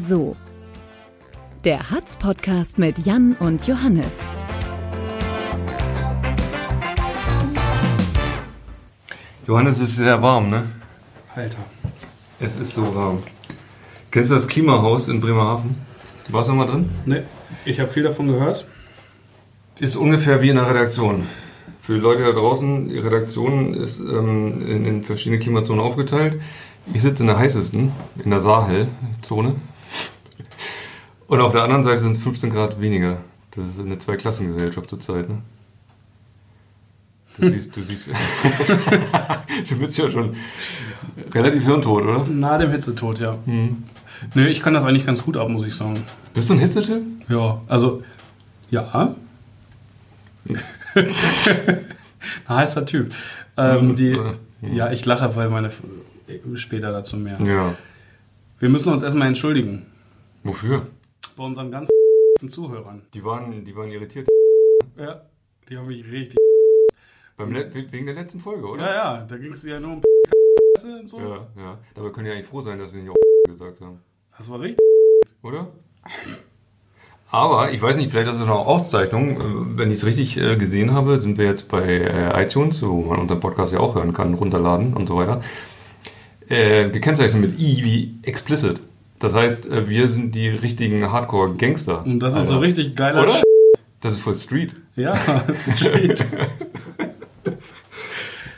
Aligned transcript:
So. 0.00 0.34
Der 1.64 1.90
Hatz-Podcast 1.90 2.78
mit 2.78 2.98
Jan 3.00 3.36
und 3.38 3.66
Johannes. 3.66 4.32
Johannes, 9.46 9.76
es 9.76 9.90
ist 9.90 9.96
sehr 9.96 10.22
warm, 10.22 10.48
ne? 10.48 10.70
Alter. 11.34 11.58
Es 12.38 12.56
ist 12.56 12.74
so 12.74 12.94
warm. 12.94 13.22
Kennst 14.10 14.30
du 14.30 14.36
das 14.36 14.48
Klimahaus 14.48 15.08
in 15.08 15.20
Bremerhaven? 15.20 15.76
Warst 16.30 16.48
du 16.48 16.54
mal 16.54 16.66
drin? 16.66 16.88
Ne, 17.04 17.24
ich 17.66 17.78
habe 17.78 17.90
viel 17.90 18.04
davon 18.04 18.28
gehört. 18.28 18.66
Ist 19.80 19.96
ungefähr 19.96 20.40
wie 20.40 20.48
in 20.48 20.56
einer 20.56 20.70
Redaktion. 20.70 21.26
Für 21.82 21.92
die 21.92 22.00
Leute 22.00 22.22
da 22.22 22.32
draußen, 22.32 22.88
die 22.88 22.98
Redaktion 22.98 23.74
ist 23.74 24.00
ähm, 24.00 24.66
in, 24.66 24.86
in 24.86 25.02
verschiedene 25.02 25.40
Klimazonen 25.40 25.84
aufgeteilt. 25.84 26.40
Ich 26.94 27.02
sitze 27.02 27.22
in 27.22 27.26
der 27.26 27.38
heißesten, 27.38 27.92
in 28.24 28.30
der 28.30 28.40
Sahel-Zone. 28.40 29.56
Und 31.30 31.40
auf 31.40 31.52
der 31.52 31.62
anderen 31.62 31.84
Seite 31.84 32.00
sind 32.00 32.16
es 32.16 32.18
15 32.24 32.50
Grad 32.50 32.80
weniger. 32.80 33.18
Das 33.52 33.64
ist 33.64 33.78
eine 33.78 33.96
Zweiklassengesellschaft 33.96 34.90
zurzeit, 34.90 35.28
ne? 35.28 35.38
Du 37.38 37.48
siehst, 37.48 37.76
du 37.76 37.82
siehst. 37.84 38.08
du 39.68 39.78
bist 39.78 39.96
ja 39.96 40.10
schon 40.10 40.34
relativ 41.32 41.64
hirntot, 41.64 42.02
oder? 42.02 42.24
Nahe 42.24 42.58
dem 42.58 42.72
Hitzetod, 42.72 43.20
ja. 43.20 43.38
Nö, 43.46 44.46
ich 44.48 44.60
kann 44.60 44.74
das 44.74 44.84
eigentlich 44.84 45.06
ganz 45.06 45.22
gut 45.22 45.36
ab, 45.36 45.48
muss 45.48 45.64
ich 45.64 45.76
sagen. 45.76 46.00
Bist 46.34 46.50
du 46.50 46.54
ein 46.54 46.58
Hitzetipp? 46.58 47.00
Ja, 47.28 47.60
also, 47.68 48.02
ja. 48.72 49.14
ein 50.48 50.58
heißer 52.48 52.84
Typ. 52.86 53.14
Ähm, 53.56 53.94
die, 53.94 54.18
ja, 54.62 54.90
ich 54.90 55.06
lache, 55.06 55.36
weil 55.36 55.48
meine. 55.48 55.70
Später 56.56 56.90
dazu 56.90 57.16
mehr. 57.16 57.38
Ja. 57.40 57.76
Wir 58.58 58.68
müssen 58.68 58.92
uns 58.92 59.02
erstmal 59.02 59.28
entschuldigen 59.28 59.86
Wofür? 60.42 60.86
Bei 61.40 61.46
unseren 61.46 61.70
ganzen 61.70 61.90
Zuhörern. 62.48 63.02
Die 63.14 63.24
waren, 63.24 63.64
die 63.64 63.74
waren 63.74 63.90
irritiert. 63.90 64.28
Ja, 64.98 65.22
die 65.68 65.78
haben 65.78 65.86
mich 65.86 66.04
richtig. 66.04 66.36
Beim 67.38 67.54
wegen 67.54 68.04
der 68.04 68.14
letzten 68.14 68.40
Folge, 68.40 68.66
oder? 68.66 68.82
Ja, 68.82 68.94
ja, 68.94 69.26
da 69.26 69.38
ging 69.38 69.50
es 69.50 69.62
ja 69.62 69.80
nur 69.80 69.92
um 69.92 70.02
und 70.82 71.08
so. 71.08 71.18
Ja, 71.18 71.46
ja. 71.56 71.78
Dabei 71.94 72.10
können 72.10 72.26
wir 72.26 72.34
eigentlich 72.34 72.46
froh 72.46 72.60
sein, 72.60 72.78
dass 72.78 72.92
wir 72.92 73.00
nicht 73.00 73.10
auch 73.10 73.48
gesagt 73.48 73.80
haben. 73.80 74.00
Das 74.36 74.50
war 74.50 74.60
richtig. 74.60 74.84
Oder? 75.42 75.68
Aber 77.30 77.72
ich 77.72 77.80
weiß 77.80 77.96
nicht, 77.96 78.10
vielleicht 78.10 78.30
ist 78.30 78.40
es 78.40 78.46
noch 78.46 78.66
Auszeichnung. 78.66 79.78
Wenn 79.78 79.90
ich 79.90 79.98
es 79.98 80.04
richtig 80.04 80.36
äh, 80.36 80.56
gesehen 80.56 80.92
habe, 80.92 81.18
sind 81.20 81.38
wir 81.38 81.46
jetzt 81.46 81.70
bei 81.70 81.86
äh, 81.86 82.44
iTunes, 82.44 82.82
wo 82.82 83.00
man 83.02 83.18
unseren 83.18 83.40
Podcast 83.40 83.72
ja 83.72 83.80
auch 83.80 83.94
hören 83.94 84.12
kann, 84.12 84.34
runterladen 84.34 84.92
und 84.92 85.06
so 85.06 85.16
weiter. 85.16 85.40
Äh, 86.48 86.90
gekennzeichnet 86.90 87.40
mit 87.40 87.58
I 87.58 87.82
wie 87.82 88.28
explicit. 88.28 88.80
Das 89.20 89.34
heißt, 89.34 89.70
äh, 89.70 89.88
wir 89.88 90.08
sind 90.08 90.34
die 90.34 90.48
richtigen 90.48 91.12
Hardcore-Gangster. 91.12 92.04
Und 92.04 92.18
das 92.20 92.34
ist 92.34 92.46
so 92.46 92.54
Alter. 92.54 92.66
richtig 92.66 92.96
geiler 92.96 93.22
Oder? 93.22 93.34
Sch 93.34 93.42
Das 94.00 94.14
ist 94.14 94.20
voll 94.20 94.34
Street. 94.34 94.74
Ja, 94.96 95.16
Street. 95.58 96.26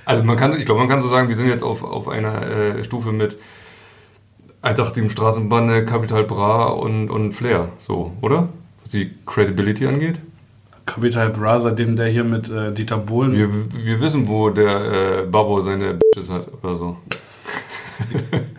Also 0.05 0.23
man 0.23 0.37
kann, 0.37 0.59
ich 0.59 0.65
glaube, 0.65 0.81
man 0.81 0.89
kann 0.89 1.01
so 1.01 1.09
sagen, 1.09 1.29
wir 1.29 1.35
sind 1.35 1.49
jetzt 1.49 1.63
auf, 1.63 1.83
auf 1.83 2.09
einer 2.09 2.47
äh, 2.47 2.85
Stufe 2.85 3.13
mit 3.13 3.37
187 4.63 5.11
Straßenbahn, 5.11 5.85
Capital 5.85 6.23
Bra 6.25 6.67
und, 6.67 7.11
und 7.11 7.33
Flair, 7.33 7.69
so, 7.79 8.13
oder? 8.21 8.49
Was 8.81 8.91
die 8.91 9.11
Credibility 9.27 9.87
angeht. 9.87 10.21
Capital 10.87 11.31
Bra, 11.31 11.59
seitdem 11.59 11.97
der 11.97 12.07
hier 12.09 12.25
mit 12.25 12.49
äh, 12.51 12.73
Dieter 12.73 12.99
Bohlen. 12.99 13.33
Wir, 13.33 13.49
wir 13.85 14.01
wissen, 14.01 14.29
wo 14.29 14.51
der 14.51 15.23
äh, 15.23 15.27
Babbo 15.27 15.61
seine 15.63 15.95
Bitches 15.95 16.31
hat 16.31 16.47
oder 16.63 16.77
so. 16.77 16.97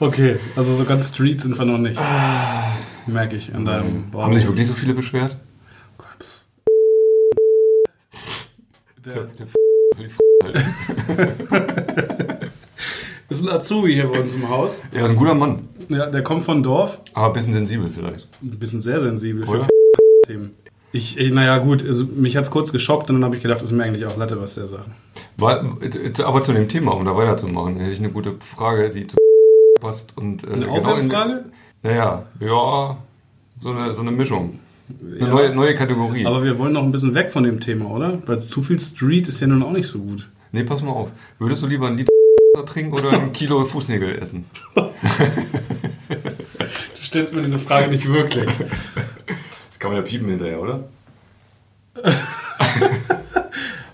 Okay, 0.00 0.36
also 0.56 0.74
so 0.74 0.84
ganz 0.84 1.08
Street 1.08 1.40
sind 1.40 1.58
wir 1.58 1.64
noch 1.64 1.78
nicht. 1.78 2.00
Merke 3.06 3.36
ich 3.36 3.54
an 3.54 3.64
deinem 3.64 4.12
Haben 4.12 4.34
sich 4.34 4.46
wirklich 4.46 4.66
so 4.68 4.74
viele 4.74 4.94
beschwert? 4.94 5.36
Der 9.04 9.12
Der, 9.14 9.22
der 9.24 9.46
F- 9.46 10.18
halten. 10.42 10.64
ist 13.28 13.42
ein 13.42 13.48
Azubi 13.48 13.94
hier 13.94 14.08
bei 14.08 14.20
uns 14.20 14.34
im 14.34 14.48
Haus. 14.48 14.82
Ja, 14.92 15.04
ist 15.04 15.10
ein 15.10 15.16
guter 15.16 15.34
Mann, 15.34 15.68
Ja, 15.88 16.06
der 16.06 16.22
kommt 16.22 16.42
von 16.42 16.62
Dorf. 16.62 17.00
aber 17.14 17.28
ein 17.28 17.32
bisschen 17.32 17.54
sensibel 17.54 17.88
vielleicht. 17.90 18.28
Ein 18.42 18.58
bisschen 18.58 18.82
sehr 18.82 19.00
sensibel 19.00 19.46
für 19.46 19.50
Oder? 19.52 19.68
Themen. 20.26 20.50
Ich, 20.92 21.16
naja, 21.16 21.58
gut, 21.58 21.84
also 21.86 22.04
mich 22.04 22.36
hat 22.36 22.44
es 22.44 22.50
kurz 22.50 22.72
geschockt 22.72 23.08
und 23.10 23.16
dann 23.16 23.24
habe 23.24 23.36
ich 23.36 23.42
gedacht, 23.42 23.60
ist 23.62 23.70
mir 23.72 23.84
eigentlich 23.84 24.06
auch 24.06 24.16
Latte, 24.16 24.40
was 24.40 24.54
der 24.54 24.66
sagt. 24.66 24.88
War, 25.36 25.64
äh, 25.82 26.12
aber 26.22 26.42
zu 26.42 26.52
dem 26.52 26.68
Thema, 26.68 26.92
um 26.92 27.04
da 27.04 27.14
weiterzumachen, 27.16 27.76
hätte 27.78 27.92
ich 27.92 27.98
eine 27.98 28.10
gute 28.10 28.34
Frage, 28.56 28.88
die 28.90 29.06
zu 29.06 29.16
passt 29.86 30.16
und 30.16 30.42
äh, 30.42 30.48
Eine 30.48 30.62
genau 30.62 30.72
Aufwärmfrage? 30.76 31.44
Naja, 31.82 32.24
ja, 32.40 32.96
so 33.60 33.70
eine, 33.70 33.94
so 33.94 34.00
eine 34.02 34.10
Mischung. 34.10 34.58
Eine 34.88 35.18
Ja. 35.20 35.26
neue, 35.28 35.54
neue 35.54 35.74
Kategorie. 35.74 36.26
Aber 36.26 36.42
wir 36.42 36.58
wollen 36.58 36.72
noch 36.72 36.82
ein 36.82 36.92
bisschen 36.92 37.14
weg 37.14 37.30
von 37.30 37.44
dem 37.44 37.60
Thema, 37.60 37.86
oder? 37.90 38.18
Weil 38.26 38.40
zu 38.40 38.62
viel 38.62 38.80
Street 38.80 39.28
ist 39.28 39.40
ja 39.40 39.46
nun 39.46 39.62
auch 39.62 39.72
nicht 39.72 39.86
so 39.88 39.98
gut. 40.00 40.28
nee, 40.52 40.64
pass 40.64 40.82
mal 40.82 40.90
auf. 40.92 41.10
Würdest 41.38 41.62
du 41.62 41.66
lieber 41.68 41.86
ein 41.88 41.96
Liter 41.96 42.10
trinken 42.66 42.92
oder 42.94 43.12
ein 43.12 43.32
Kilo 43.32 43.64
Fußnägel 43.72 44.18
essen? 44.18 44.44
Du 44.74 44.82
stellst 47.02 47.34
mir 47.34 47.42
diese 47.42 47.58
Frage 47.58 47.88
nicht 47.90 48.08
wirklich. 48.08 48.50
Das 49.68 49.78
kann 49.78 49.92
man 49.92 50.00
ja 50.00 50.06
piepen 50.06 50.28
hinterher, 50.28 50.60
oder? 50.60 50.84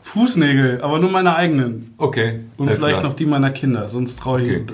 Fußnägel, 0.02 0.80
aber 0.82 0.98
nur 0.98 1.10
meine 1.10 1.34
eigenen. 1.36 1.94
Okay. 1.98 2.40
Und 2.56 2.68
vielleicht 2.70 2.98
klar. 2.98 3.02
noch 3.10 3.14
die 3.14 3.26
meiner 3.26 3.50
Kinder, 3.50 3.88
sonst 3.88 4.18
traue 4.18 4.42
ich. 4.42 4.48
Okay. 4.50 4.66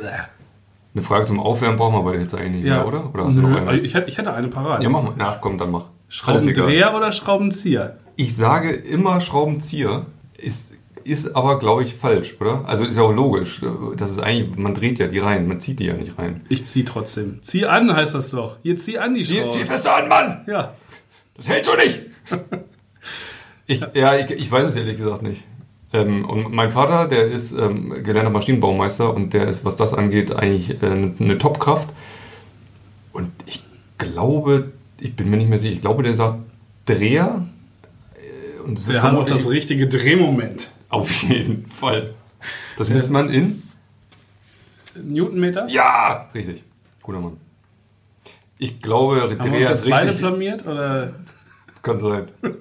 Eine 0.94 1.02
Frage 1.02 1.26
zum 1.26 1.38
Aufwärmen 1.38 1.76
brauchen 1.76 1.94
wir 1.96 2.02
bei 2.02 2.12
der 2.12 2.20
Hitze 2.20 2.38
eigentlich 2.38 2.64
nicht 2.64 2.72
mehr, 2.72 2.86
oder? 2.86 3.12
Oder 3.14 3.26
hast 3.26 3.36
du 3.36 3.42
Nö, 3.42 3.50
noch 3.50 3.66
eine? 3.68 3.78
Ich, 3.80 3.94
hätte- 3.94 4.08
ich 4.08 4.18
hätte 4.18 4.32
eine 4.32 4.48
parat. 4.48 4.82
Ja, 4.82 4.88
mach 4.88 5.02
mal. 5.02 5.12
Ach 5.18 5.40
komm, 5.40 5.58
dann 5.58 5.70
mach. 5.70 5.84
Schraubendreher 6.08 6.94
oder 6.94 7.12
Schraubenzieher? 7.12 7.98
Ich 8.16 8.34
sage 8.34 8.70
immer 8.72 9.20
Schraubenzieher, 9.20 10.06
ist, 10.38 10.76
ist 11.04 11.36
aber, 11.36 11.58
glaube 11.58 11.82
ich, 11.84 11.94
falsch, 11.94 12.36
oder? 12.40 12.64
Also 12.66 12.84
ist 12.84 12.96
ja 12.96 13.02
auch 13.02 13.12
logisch. 13.12 13.60
Das 13.96 14.10
ist 14.10 14.18
eigentlich, 14.18 14.56
man 14.56 14.74
dreht 14.74 14.98
ja 14.98 15.06
die 15.06 15.18
rein, 15.18 15.46
man 15.46 15.60
zieht 15.60 15.78
die 15.80 15.84
ja 15.86 15.92
nicht 15.94 16.18
rein. 16.18 16.40
Ich 16.48 16.64
zieh 16.64 16.84
trotzdem. 16.84 17.38
Zieh 17.42 17.66
an 17.66 17.94
heißt 17.94 18.14
das 18.14 18.30
doch. 18.30 18.56
Hier 18.62 18.76
zieh 18.76 18.98
an 18.98 19.14
die 19.14 19.22
Zieh, 19.22 19.36
Schraube. 19.36 19.48
zieh 19.50 19.64
fester 19.66 19.94
an, 19.96 20.08
Mann! 20.08 20.44
Ja. 20.46 20.72
Das 21.36 21.48
hält 21.48 21.66
so 21.66 21.76
nicht! 21.76 22.00
ich, 23.66 23.80
ja, 23.94 24.16
ich, 24.16 24.30
ich 24.30 24.50
weiß 24.50 24.66
es 24.68 24.76
ehrlich 24.76 24.96
gesagt 24.96 25.22
nicht. 25.22 25.44
Ähm, 25.92 26.24
und 26.28 26.52
mein 26.52 26.70
Vater, 26.70 27.08
der 27.08 27.26
ist 27.28 27.52
ähm, 27.52 28.02
gelernter 28.04 28.30
Maschinenbaumeister 28.30 29.12
und 29.14 29.32
der 29.32 29.48
ist, 29.48 29.64
was 29.64 29.76
das 29.76 29.94
angeht, 29.94 30.32
eigentlich 30.32 30.82
äh, 30.82 30.86
eine, 30.86 31.14
eine 31.18 31.38
Topkraft. 31.38 31.88
Und 33.12 33.30
ich 33.46 33.62
glaube, 33.96 34.72
ich 35.00 35.16
bin 35.16 35.30
mir 35.30 35.38
nicht 35.38 35.48
mehr 35.48 35.58
sicher, 35.58 35.72
ich 35.72 35.80
glaube, 35.80 36.02
der 36.02 36.14
sagt 36.14 36.38
Dreher. 36.84 37.46
Äh, 38.14 38.62
Und 38.62 38.86
Der 38.88 39.02
hat 39.02 39.14
auch 39.14 39.24
das 39.26 39.48
richtige 39.48 39.88
Drehmoment. 39.88 40.70
Auf 40.90 41.10
jeden 41.22 41.66
Fall. 41.66 42.14
Das 42.76 42.90
misst 42.90 43.10
man 43.10 43.28
in? 43.30 43.62
Newtonmeter? 45.02 45.68
Ja! 45.68 46.28
Richtig. 46.34 46.62
Guter 47.02 47.20
Mann. 47.20 47.36
Ich 48.58 48.80
glaube, 48.80 49.22
Haben 49.22 49.30
wir 49.30 49.38
uns 49.38 49.46
Dreher 49.48 49.60
ist 49.60 49.68
jetzt 49.68 49.90
beide 49.90 50.06
richtig. 50.10 50.20
blamiert? 50.20 50.66
Oder? 50.66 51.14
Kann 51.82 52.00
sein. 52.00 52.28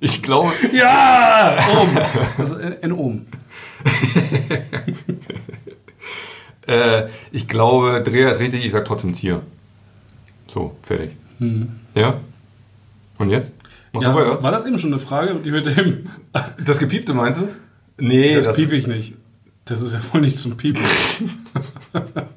Ich 0.00 0.22
glaube, 0.22 0.52
Ja! 0.72 1.58
Ohm. 1.78 1.98
Also 2.38 2.56
in, 2.56 2.92
Ohm. 2.92 3.26
äh, 6.66 7.04
ich 7.32 7.48
glaube, 7.48 8.02
Dreher 8.02 8.30
ist 8.30 8.40
richtig, 8.40 8.64
ich 8.64 8.72
sag 8.72 8.84
trotzdem 8.84 9.12
Tier. 9.12 9.42
So, 10.46 10.76
fertig. 10.82 11.10
Ja? 11.94 12.20
Und 13.18 13.30
jetzt? 13.30 13.52
Ja, 14.00 14.14
war 14.42 14.52
das 14.52 14.64
eben 14.66 14.78
schon 14.78 14.92
eine 14.92 15.00
Frage, 15.00 15.34
die 15.36 15.50
mit 15.50 15.66
dem. 15.66 16.08
Das 16.64 16.78
Gepiepte 16.78 17.14
meinst 17.14 17.40
du? 17.40 17.48
Nee, 17.98 18.40
Das, 18.40 18.56
piep 18.56 18.72
ich 18.72 18.86
nicht. 18.86 19.14
Das 19.64 19.80
ist 19.80 19.94
ja 19.94 20.00
wohl 20.12 20.20
nicht 20.20 20.38
zum 20.38 20.56
Piepen. 20.56 20.82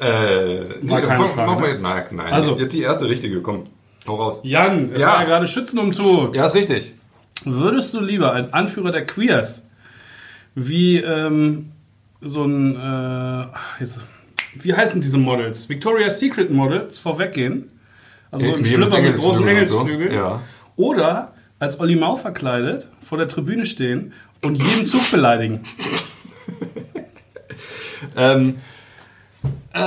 Äh, 0.00 0.60
nee, 0.82 0.88
keine 0.88 1.06
Frage, 1.28 1.32
mach 1.36 1.58
mal, 1.58 1.74
ne? 1.74 1.78
nein, 1.80 2.02
nein. 2.10 2.32
Also- 2.32 2.58
jetzt 2.58 2.74
die 2.74 2.82
erste 2.82 3.08
richtige, 3.08 3.40
komm. 3.40 3.64
Hau 4.06 4.16
raus. 4.16 4.40
Jan, 4.42 4.90
es 4.92 5.02
Ja. 5.02 5.08
war 5.08 5.20
ja 5.20 5.24
gerade 5.24 5.46
Schützenumzug. 5.46 6.34
Ja, 6.36 6.46
ist 6.46 6.54
richtig. 6.54 6.94
Würdest 7.44 7.92
du 7.94 8.00
lieber 8.00 8.32
als 8.32 8.52
Anführer 8.52 8.90
der 8.90 9.06
Queers 9.06 9.68
wie 10.54 10.98
ähm, 10.98 11.72
so 12.20 12.44
ein. 12.44 12.76
Äh, 12.76 13.46
jetzt, 13.80 14.06
wie 14.54 14.72
heißen 14.74 15.00
diese 15.00 15.18
Models? 15.18 15.68
Victoria's 15.68 16.18
Secret 16.20 16.50
Models 16.50 16.98
vorweggehen? 16.98 17.70
Also 18.30 18.52
im 18.54 18.64
Wie 18.64 18.68
Schlüpper 18.68 19.00
mit 19.00 19.14
Engelsflügeln 19.16 19.16
großen 19.16 19.42
und 19.42 19.48
so. 19.68 19.78
Engelsflügeln. 19.80 20.14
Ja. 20.14 20.42
Oder 20.76 21.32
als 21.58 21.78
Olli 21.80 21.96
Mau 21.96 22.16
verkleidet 22.16 22.88
vor 23.02 23.18
der 23.18 23.28
Tribüne 23.28 23.64
stehen 23.66 24.12
und 24.42 24.56
jeden 24.56 24.84
Zug 24.84 25.10
beleidigen. 25.10 25.60
Ähm, 28.16 28.56
äh, 29.72 29.78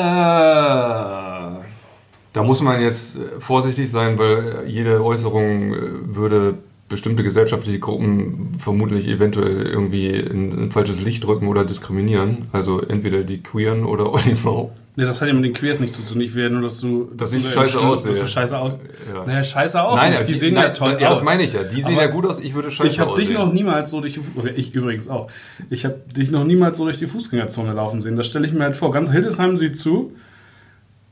da 2.38 2.44
muss 2.44 2.62
man 2.62 2.80
jetzt 2.80 3.18
äh, 3.18 3.40
vorsichtig 3.40 3.90
sein, 3.90 4.20
weil 4.20 4.66
äh, 4.68 4.70
jede 4.70 5.04
Äußerung 5.04 5.74
äh, 5.74 6.16
würde 6.16 6.60
bestimmte 6.88 7.24
gesellschaftliche 7.24 7.80
Gruppen 7.80 8.52
vermutlich 8.60 9.08
eventuell 9.08 9.66
irgendwie 9.66 10.12
in 10.12 10.66
ein 10.66 10.72
falsches 10.72 11.02
Licht 11.02 11.26
rücken 11.28 11.48
oder 11.48 11.66
diskriminieren. 11.66 12.48
Also 12.54 12.80
entweder 12.80 13.24
die 13.24 13.42
Queeren 13.42 13.86
oder 13.86 14.14
Mau. 14.44 14.72
Ne, 14.96 15.06
das 15.06 15.20
hat 15.20 15.28
ja 15.28 15.34
mit 15.34 15.46
den 15.46 15.54
Queers 15.54 15.80
nichts 15.80 15.98
zu 15.98 16.04
tun. 16.04 16.22
Ich 16.22 16.36
will 16.36 16.44
ja 16.44 16.50
nur, 16.50 16.62
dass 16.62 16.80
du. 16.80 17.10
Dass 17.16 17.34
ich 17.34 17.48
scheiße 17.52 17.80
aussehe. 17.80 18.12
Dass 18.12 18.22
du 18.22 18.28
scheiße 18.28 18.58
aus. 18.58 18.80
Ja. 19.12 19.26
Naja, 19.26 19.44
scheiße 19.44 19.82
auch. 19.82 19.96
Nein, 19.96 20.12
nicht. 20.12 20.28
die, 20.28 20.36
sehen 20.36 20.56
ja 20.56 20.62
nein, 20.62 20.74
toll 20.76 20.98
ja, 21.00 21.10
aus. 21.10 21.18
das 21.18 21.26
meine 21.26 21.44
ich 21.44 21.54
ja. 21.54 21.64
Die 21.64 21.82
sehen 21.82 21.94
Aber 21.94 22.04
ja 22.04 22.08
gut 22.08 22.26
aus, 22.26 22.40
ich 22.40 22.54
würde 22.54 22.70
scheiße 22.70 22.90
Ich 22.90 23.00
habe 23.00 23.16
dich 23.16 23.26
aussehen. 23.26 23.48
noch 23.48 23.54
niemals 23.54 23.90
so 23.90 24.02
durch 24.02 24.14
die, 24.14 24.22
ich 24.56 24.74
übrigens 24.76 25.08
auch. 25.08 25.30
Ich 25.70 25.86
habe 25.86 26.00
dich 26.16 26.32
noch 26.32 26.46
niemals 26.46 26.78
so 26.78 26.84
durch 26.84 26.98
die 26.98 27.08
Fußgängerzone 27.08 27.74
laufen 27.74 28.02
sehen. 28.02 28.16
Das 28.16 28.28
stelle 28.28 28.48
ich 28.48 28.54
mir 28.54 28.64
halt 28.64 28.78
vor. 28.78 28.92
Ganz 28.92 29.12
Hildesheim 29.12 29.58
sieht 29.58 29.78
zu, 29.80 30.14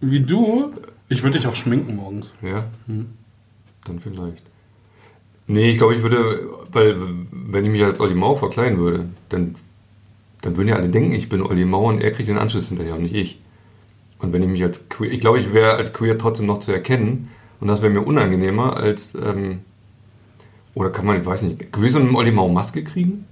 wie 0.02 0.22
du. 0.22 0.72
Ich 1.10 1.24
würde 1.24 1.38
dich 1.38 1.48
auch 1.48 1.56
schminken 1.56 1.96
morgens. 1.96 2.36
Ja, 2.42 2.66
Hm. 2.88 3.08
dann 3.86 4.00
vielleicht. 4.00 4.44
Nee, 5.48 5.72
ich 5.72 5.78
glaube, 5.78 5.96
ich 5.96 6.02
würde, 6.02 6.48
weil 6.72 6.96
wenn 7.32 7.64
ich 7.66 7.72
mich 7.72 7.84
als 7.84 8.00
Olli 8.00 8.16
Mau 8.16 8.36
verkleiden 8.36 8.80
würde, 8.80 9.10
dann, 9.30 9.54
dann 10.42 10.58
würden 10.58 10.70
ja 10.70 10.76
alle 10.76 10.90
denken, 10.90 11.12
ich 11.12 11.30
bin 11.30 11.44
Olli 11.44 11.66
Mau 11.66 11.88
und 11.90 12.02
er 12.02 12.12
kriegt 12.12 12.28
den 12.30 12.40
Anschluss 12.40 12.70
hinterher 12.70 12.96
und 12.96 13.04
nicht 13.04 13.14
ich. 13.14 13.40
Und 14.18 14.34
wenn 14.34 14.42
ich 14.42 14.50
mich 14.50 14.64
als 14.64 14.90
queer, 14.90 15.12
ich 15.12 15.20
glaube, 15.22 15.40
ich 15.40 15.54
wäre 15.54 15.76
als 15.76 15.94
queer 15.94 16.18
trotzdem 16.18 16.48
noch 16.48 16.60
zu 16.62 16.72
erkennen 16.72 17.30
und 17.60 17.68
das 17.68 17.84
wäre 17.84 17.94
mir 17.94 18.02
unangenehmer 18.02 18.76
als, 18.78 19.14
ähm, 19.14 19.60
oder 20.74 20.90
kann 20.90 21.06
man, 21.06 21.20
ich 21.20 21.26
weiß 21.26 21.44
nicht, 21.44 21.72
gewiss 21.72 21.94
so 21.94 22.00
eine 22.00 22.12
Olli 22.16 22.32
Mau 22.32 22.50
Maske 22.50 22.84
kriegen? 22.84 23.26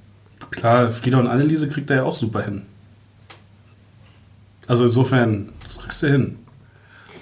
Klar, 0.52 0.92
Frieda 0.92 1.20
und 1.20 1.26
Anneliese 1.28 1.68
kriegt 1.68 1.90
er 1.90 1.96
ja 1.98 2.04
auch 2.04 2.16
super 2.16 2.44
hin. 2.44 2.62
Also 4.68 4.86
insofern, 4.86 5.50
das 5.64 5.80
kriegst 5.80 6.04
du 6.04 6.08
hin. 6.12 6.36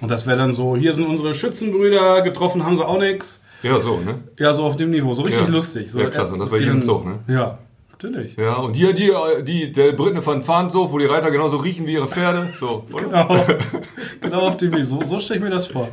Und 0.01 0.09
das 0.11 0.25
wäre 0.27 0.37
dann 0.37 0.51
so, 0.51 0.75
hier 0.75 0.93
sind 0.93 1.07
unsere 1.07 1.33
Schützenbrüder, 1.33 2.21
getroffen 2.23 2.65
haben 2.65 2.75
sie 2.75 2.85
auch 2.85 2.99
nix. 2.99 3.41
Ja, 3.63 3.79
so, 3.79 3.99
ne? 3.99 4.15
Ja, 4.39 4.53
so 4.53 4.63
auf 4.63 4.75
dem 4.75 4.89
Niveau, 4.89 5.13
so 5.13 5.21
richtig 5.21 5.45
Ja. 5.45 5.49
lustig. 5.51 5.91
So, 5.91 5.99
Ja, 6.01 6.09
klasse, 6.09 6.33
und 6.33 6.39
das 6.39 6.51
war 6.51 6.59
dann- 6.59 6.81
Zug, 6.81 7.05
ne? 7.05 7.19
Ja, 7.27 7.59
natürlich. 7.91 8.35
Ja, 8.35 8.55
und 8.55 8.73
hier, 8.73 8.93
die, 8.93 9.11
die, 9.43 9.71
der 9.71 9.91
Briten 9.91 10.23
von 10.23 10.41
Farnsof, 10.41 10.91
wo 10.91 10.97
die 10.97 11.05
Reiter 11.05 11.29
genauso 11.29 11.57
riechen 11.57 11.85
wie 11.85 11.93
ihre 11.93 12.07
Pferde, 12.07 12.49
so? 12.59 12.85
Genau, 12.97 13.35
genau 14.21 14.39
auf 14.41 14.57
dem 14.57 14.71
Niveau. 14.71 15.01
So, 15.03 15.03
so 15.03 15.19
stelle 15.19 15.37
ich 15.39 15.43
mir 15.43 15.51
das 15.51 15.67
vor. 15.67 15.89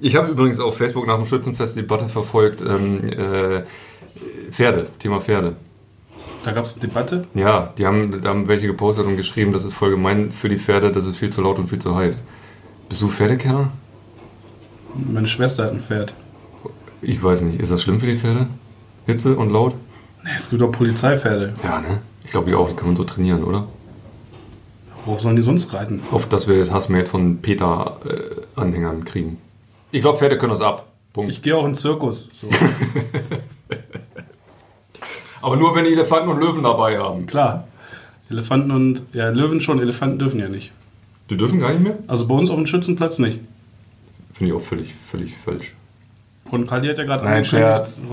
Ich 0.00 0.16
habe 0.16 0.30
übrigens 0.32 0.58
auf 0.58 0.76
Facebook 0.76 1.06
nach 1.06 1.16
dem 1.16 1.24
Schützenfest 1.26 1.76
die 1.76 1.82
Debatte 1.82 2.08
verfolgt. 2.08 2.60
Ähm, 2.60 3.08
äh, 3.08 3.62
Pferde, 4.50 4.88
Thema 4.98 5.20
Pferde. 5.20 5.54
Da 6.44 6.52
gab 6.52 6.64
es 6.64 6.72
eine 6.74 6.80
Debatte. 6.82 7.24
Ja, 7.34 7.72
die 7.78 7.86
haben, 7.86 8.20
da 8.22 8.28
haben 8.30 8.48
welche 8.48 8.66
gepostet 8.66 9.06
und 9.06 9.16
geschrieben, 9.16 9.52
das 9.52 9.64
ist 9.64 9.72
voll 9.74 9.90
gemein 9.90 10.30
für 10.32 10.48
die 10.48 10.58
Pferde, 10.58 10.90
das 10.92 11.06
ist 11.06 11.16
viel 11.18 11.30
zu 11.30 11.42
laut 11.42 11.58
und 11.58 11.68
viel 11.68 11.78
zu 11.78 11.94
heiß. 11.94 12.24
Bist 12.88 13.02
du 13.02 13.08
Pferdekenner? 13.08 13.70
Meine 14.94 15.26
Schwester 15.26 15.64
hat 15.64 15.72
ein 15.72 15.80
Pferd. 15.80 16.14
Ich 17.02 17.22
weiß 17.22 17.42
nicht. 17.42 17.60
Ist 17.60 17.70
das 17.72 17.82
schlimm 17.82 18.00
für 18.00 18.06
die 18.06 18.16
Pferde? 18.16 18.46
Hitze 19.06 19.36
und 19.36 19.50
laut? 19.50 19.74
Nee, 20.24 20.30
es 20.36 20.48
gibt 20.50 20.62
auch 20.62 20.72
Polizeipferde. 20.72 21.52
Ja, 21.62 21.80
ne? 21.80 22.00
Ich 22.24 22.30
glaube, 22.30 22.50
die 22.50 22.56
auch. 22.56 22.68
Die 22.68 22.74
kann 22.74 22.86
man 22.86 22.96
so 22.96 23.04
trainieren, 23.04 23.44
oder? 23.44 23.68
Worauf 25.04 25.20
sollen 25.20 25.36
die 25.36 25.42
sonst 25.42 25.72
reiten? 25.72 26.02
Auf 26.10 26.28
das 26.28 26.48
wir 26.48 26.56
jetzt 26.56 26.72
Hassmail 26.72 27.06
von 27.06 27.38
Peter-Anhängern 27.38 29.04
kriegen. 29.04 29.38
Ich 29.92 30.00
glaube, 30.00 30.18
Pferde 30.18 30.36
können 30.36 30.50
das 30.52 30.62
ab. 30.62 30.86
Punkt. 31.12 31.30
Ich 31.30 31.42
gehe 31.42 31.56
auch 31.56 31.64
in 31.64 31.70
den 31.70 31.76
Zirkus. 31.76 32.28
So. 32.32 32.48
Aber 35.42 35.56
nur, 35.56 35.74
wenn 35.76 35.84
die 35.84 35.92
Elefanten 35.92 36.28
und 36.28 36.40
Löwen 36.40 36.64
dabei 36.64 36.98
haben. 36.98 37.26
Klar. 37.26 37.68
Elefanten 38.28 38.72
und. 38.72 39.02
Ja, 39.12 39.28
Löwen 39.28 39.60
schon, 39.60 39.80
Elefanten 39.80 40.18
dürfen 40.18 40.40
ja 40.40 40.48
nicht. 40.48 40.72
Die 41.30 41.36
dürfen 41.36 41.60
gar 41.60 41.70
nicht 41.72 41.82
mehr? 41.82 41.98
Also 42.06 42.26
bei 42.26 42.34
uns 42.34 42.50
auf 42.50 42.56
dem 42.56 42.66
Schützenplatz 42.66 43.18
nicht. 43.18 43.40
Finde 44.32 44.52
ich 44.52 44.58
auch 44.58 44.62
völlig, 44.62 44.94
völlig 44.94 45.34
falsch. 45.36 45.72
Ron 46.52 46.66
Kalli 46.66 46.88
hat 46.88 46.98
ja 46.98 47.04
gerade 47.04 47.24
Nein, 47.24 47.44
Scherz. 47.44 48.00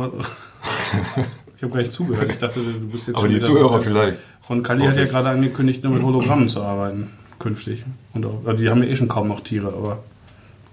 Ich 1.55 1.63
habe 1.63 1.75
gar 1.75 1.79
nicht 1.79 1.93
zugehört. 1.93 2.29
Ich 2.29 2.37
dachte, 2.39 2.59
du 2.59 2.87
bist 2.89 3.07
jetzt 3.07 3.15
Aber 3.15 3.27
schon 3.27 3.35
die 3.35 3.41
Zuhörer 3.41 3.79
so. 3.79 3.85
vielleicht. 3.85 4.21
Ron 4.49 4.63
Kalli 4.63 4.85
hat 4.85 4.97
ja 4.97 5.05
gerade 5.05 5.29
angekündigt, 5.29 5.81
nur 5.83 5.93
mit 5.93 6.03
Hologrammen 6.03 6.49
zu 6.49 6.61
arbeiten. 6.61 7.11
Künftig. 7.39 7.85
Und 8.13 8.25
auch, 8.25 8.41
also 8.45 8.61
die 8.61 8.69
haben 8.69 8.83
ja 8.83 8.89
eh 8.89 8.95
schon 8.97 9.07
kaum 9.07 9.29
noch 9.29 9.41
Tiere, 9.41 9.67
aber 9.67 10.03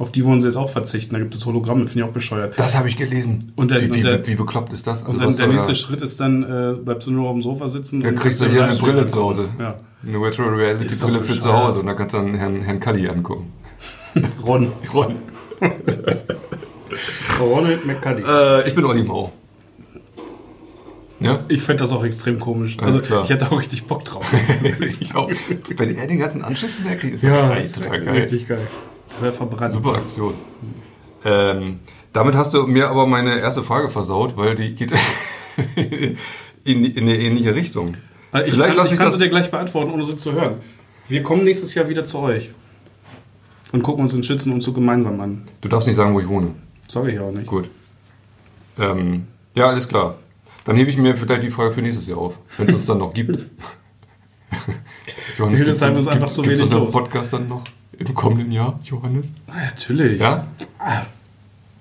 auf 0.01 0.11
die 0.11 0.25
wollen 0.25 0.41
sie 0.41 0.49
jetzt 0.49 0.57
auch 0.57 0.71
verzichten. 0.71 1.13
Da 1.15 1.21
gibt 1.21 1.35
es 1.35 1.47
Hologramme, 1.47 1.87
finde 1.87 2.01
ich 2.01 2.05
auch 2.11 2.13
bescheuert. 2.13 2.55
Das 2.59 2.77
habe 2.77 2.89
ich 2.89 2.97
gelesen. 2.97 3.53
Und 3.55 3.71
der- 3.71 3.83
wie, 3.83 3.93
wie, 3.93 3.99
und 3.99 4.03
der- 4.05 4.27
wie 4.27 4.35
bekloppt 4.35 4.73
ist 4.73 4.87
das? 4.87 5.01
Also 5.05 5.13
Und 5.13 5.21
dann 5.21 5.37
der 5.37 5.47
nächste 5.47 5.73
da- 5.73 5.75
Schritt 5.77 6.03
ist 6.03 6.19
dann, 6.19 6.43
äh, 6.43 6.75
bleibst 6.83 7.07
du 7.07 7.13
nur 7.13 7.29
auf 7.29 7.35
dem 7.35 7.43
Sofa 7.43 7.69
sitzen. 7.69 8.01
Ja, 8.01 8.09
und 8.09 8.17
kriegst 8.17 8.41
du 8.41 8.47
hier 8.47 8.65
eine 8.65 8.75
Brille 8.75 9.07
zu. 9.07 9.21
Hause. 9.21 9.49
Ja. 9.59 9.77
Eine 10.05 10.21
Virtual 10.21 10.49
Reality 10.49 10.95
Brille 11.05 11.23
für 11.23 11.39
zu. 11.39 11.53
Hause 11.53 11.81
und 11.81 11.87
dann 11.87 11.97
kannst 11.97 12.15
du 12.15 12.19
dann 12.19 12.35
Herrn, 12.35 12.63
Herrn 12.63 12.81
Kalli 12.81 13.07
angucken. 13.09 13.53
Ron. 14.45 14.73
Ron. 14.93 15.15
Ronald 17.41 17.87
McCuddy. 17.87 18.23
Äh, 18.27 18.69
ich 18.69 18.75
bin 18.75 18.85
Olli 18.85 19.03
Mau. 19.03 19.33
Ja? 21.21 21.41
Ich 21.49 21.63
fände 21.63 21.83
das 21.83 21.93
auch 21.93 22.03
extrem 22.05 22.39
komisch. 22.41 22.79
Alles 22.81 22.95
Also 22.97 23.07
klar. 23.07 23.25
ich 23.25 23.31
hätte 23.31 23.53
auch 23.53 23.61
richtig 23.61 23.85
Bock 23.85 24.05
drauf. 24.05 24.25
ich 25.01 25.15
auch. 25.15 25.31
Wenn 25.77 25.95
er 25.95 26.07
den 26.07 26.19
ganzen 26.19 26.43
Anschluss 26.43 26.77
hinterkriegt, 26.77 27.15
ist 27.15 27.23
ja, 27.23 27.43
das 27.43 27.51
eigentlich 27.57 27.73
total 27.73 28.01
geil. 28.03 28.15
richtig 28.15 28.49
geil. 28.49 28.67
Der 29.21 29.27
wäre 29.27 29.33
verbrannt. 29.33 29.73
Super 29.75 29.95
Aktion. 29.97 30.35
Ähm, 31.25 31.81
damit 32.13 32.35
hast 32.35 32.55
du 32.55 32.67
mir 32.67 32.89
aber 32.89 33.07
meine 33.07 33.39
erste 33.39 33.63
Frage 33.63 33.91
versaut, 33.91 34.37
weil 34.37 34.55
die 34.55 34.75
geht 34.75 34.93
in, 36.65 36.85
in 36.85 36.99
eine 36.99 37.19
ähnliche 37.19 37.55
Richtung. 37.55 37.97
Also 38.33 38.47
ich 38.47 38.55
Vielleicht 38.55 38.77
kann, 38.77 38.87
ich 38.87 38.93
ich 38.93 38.99
kann 38.99 39.07
das- 39.09 39.15
sie 39.17 39.25
dir 39.25 39.29
gleich 39.31 39.51
beantworten, 39.51 39.91
ohne 39.91 40.05
sie 40.05 40.17
zu 40.17 40.33
hören. 40.33 40.57
Wir 41.09 41.23
kommen 41.23 41.43
nächstes 41.43 41.75
Jahr 41.75 41.89
wieder 41.89 42.07
zu 42.07 42.19
euch. 42.21 42.51
Und 43.73 43.83
gucken 43.83 44.03
uns 44.03 44.13
den 44.13 44.25
Schützenumzug 44.25 44.75
gemeinsam 44.75 45.21
an. 45.21 45.43
Du 45.61 45.69
darfst 45.69 45.87
nicht 45.87 45.97
sagen, 45.97 46.13
wo 46.15 46.21
ich 46.21 46.27
wohne. 46.27 46.55
Sag 46.89 47.07
ich 47.09 47.21
auch 47.21 47.31
nicht. 47.31 47.47
Gut. 47.47 47.69
Ähm, 48.79 49.27
ja, 49.55 49.69
alles 49.69 49.87
klar. 49.87 50.17
Dann 50.65 50.75
hebe 50.77 50.91
ich 50.91 50.97
mir 50.97 51.17
vielleicht 51.17 51.43
die 51.45 51.51
Frage 51.51 51.73
für 51.73 51.83
nächstes 51.83 52.09
Jahr 52.09 52.19
auf, 52.19 52.39
wenn 52.59 52.69
es 52.69 52.75
uns 52.75 52.87
dann 52.87 52.99
noch 52.99 53.15
gibt. 53.15 53.31
Johannes, 55.39 55.59
Hildesheim 55.59 55.95
gibt's- 55.95 56.07
ist 56.09 56.13
einfach 56.13 56.27
gibt's- 56.27 56.35
zu 56.35 56.45
wenig 56.45 56.71
los. 56.73 56.93
Podcast 56.93 57.33
dann 57.33 57.49
noch 57.49 57.63
im 58.01 58.15
kommenden 58.15 58.51
Jahr, 58.51 58.79
Johannes? 58.83 59.31
Ah, 59.47 59.67
natürlich. 59.69 60.21
Ja? 60.21 60.47
Ah, 60.79 61.03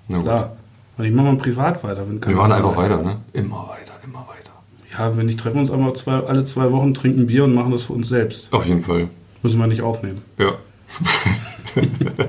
Na 0.08 0.16
gut. 0.18 0.26
klar. 0.26 0.56
Und 0.98 1.04
ich 1.06 1.12
mache 1.12 1.26
mal 1.26 1.36
privat 1.36 1.82
weiter. 1.82 2.06
Wenn 2.08 2.22
Wir 2.24 2.36
machen 2.36 2.52
einfach 2.52 2.76
weiter, 2.76 3.02
ne? 3.02 3.16
Immer 3.32 3.68
weiter, 3.68 3.92
immer 4.04 4.26
weiter. 4.28 4.50
Ja, 4.98 5.16
wenn 5.16 5.26
nicht, 5.26 5.40
treffen 5.40 5.54
wir 5.56 5.60
uns 5.62 5.70
einmal 5.70 5.94
zwei, 5.94 6.14
alle 6.20 6.44
zwei 6.44 6.70
Wochen, 6.72 6.92
trinken 6.94 7.26
Bier 7.26 7.44
und 7.44 7.54
machen 7.54 7.72
das 7.72 7.84
für 7.84 7.94
uns 7.94 8.08
selbst. 8.08 8.52
Auf 8.52 8.66
jeden 8.66 8.82
Fall. 8.82 9.08
Müssen 9.42 9.58
wir 9.58 9.66
nicht 9.66 9.82
aufnehmen. 9.82 10.20
Ja. 10.38 10.54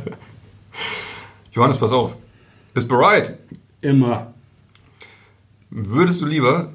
Johannes, 1.51 1.77
pass 1.77 1.91
auf. 1.91 2.15
Bist 2.73 2.87
bereit? 2.87 3.37
Immer. 3.81 4.33
Würdest 5.69 6.21
du 6.21 6.25
lieber 6.25 6.69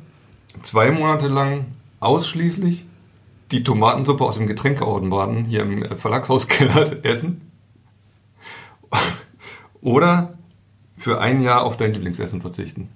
zwei 0.63 0.91
Monate 0.91 1.29
lang 1.29 1.67
ausschließlich 2.01 2.85
die 3.51 3.63
Tomatensuppe 3.63 4.25
aus 4.25 4.37
dem 4.37 4.47
Getränkeautomaten 4.47 5.45
hier 5.45 5.63
im 5.63 5.85
Verlagshauskeller 5.99 7.05
essen? 7.05 7.51
Oder 9.81 10.35
für 10.99 11.21
ein 11.21 11.43
Jahr 11.43 11.63
auf 11.63 11.77
dein 11.77 11.93
Lieblingsessen 11.93 12.41
verzichten? 12.41 12.89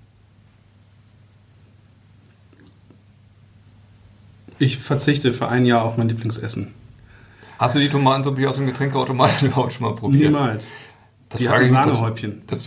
Ich 4.58 4.78
verzichte 4.78 5.32
für 5.32 5.48
ein 5.48 5.64
Jahr 5.64 5.82
auf 5.82 5.96
mein 5.96 6.08
Lieblingsessen. 6.08 6.74
Hast 7.58 7.76
du 7.76 7.78
die 7.78 7.88
Tomatensuppe 7.88 8.40
hier 8.40 8.50
aus 8.50 8.56
dem 8.56 8.66
Getränkeautomaten 8.66 9.46
überhaupt 9.48 9.72
schon 9.72 9.86
mal 9.86 9.94
probiert? 9.94 10.32
Niemals. 10.32 10.68
Das 11.28 11.38
Die 11.38 11.46
frage 11.46 11.60
hat 11.60 11.70
ich 11.70 11.76
ein 11.76 11.84
mich, 11.84 11.94
Sahnehäubchen. 11.94 12.42
Das, 12.46 12.66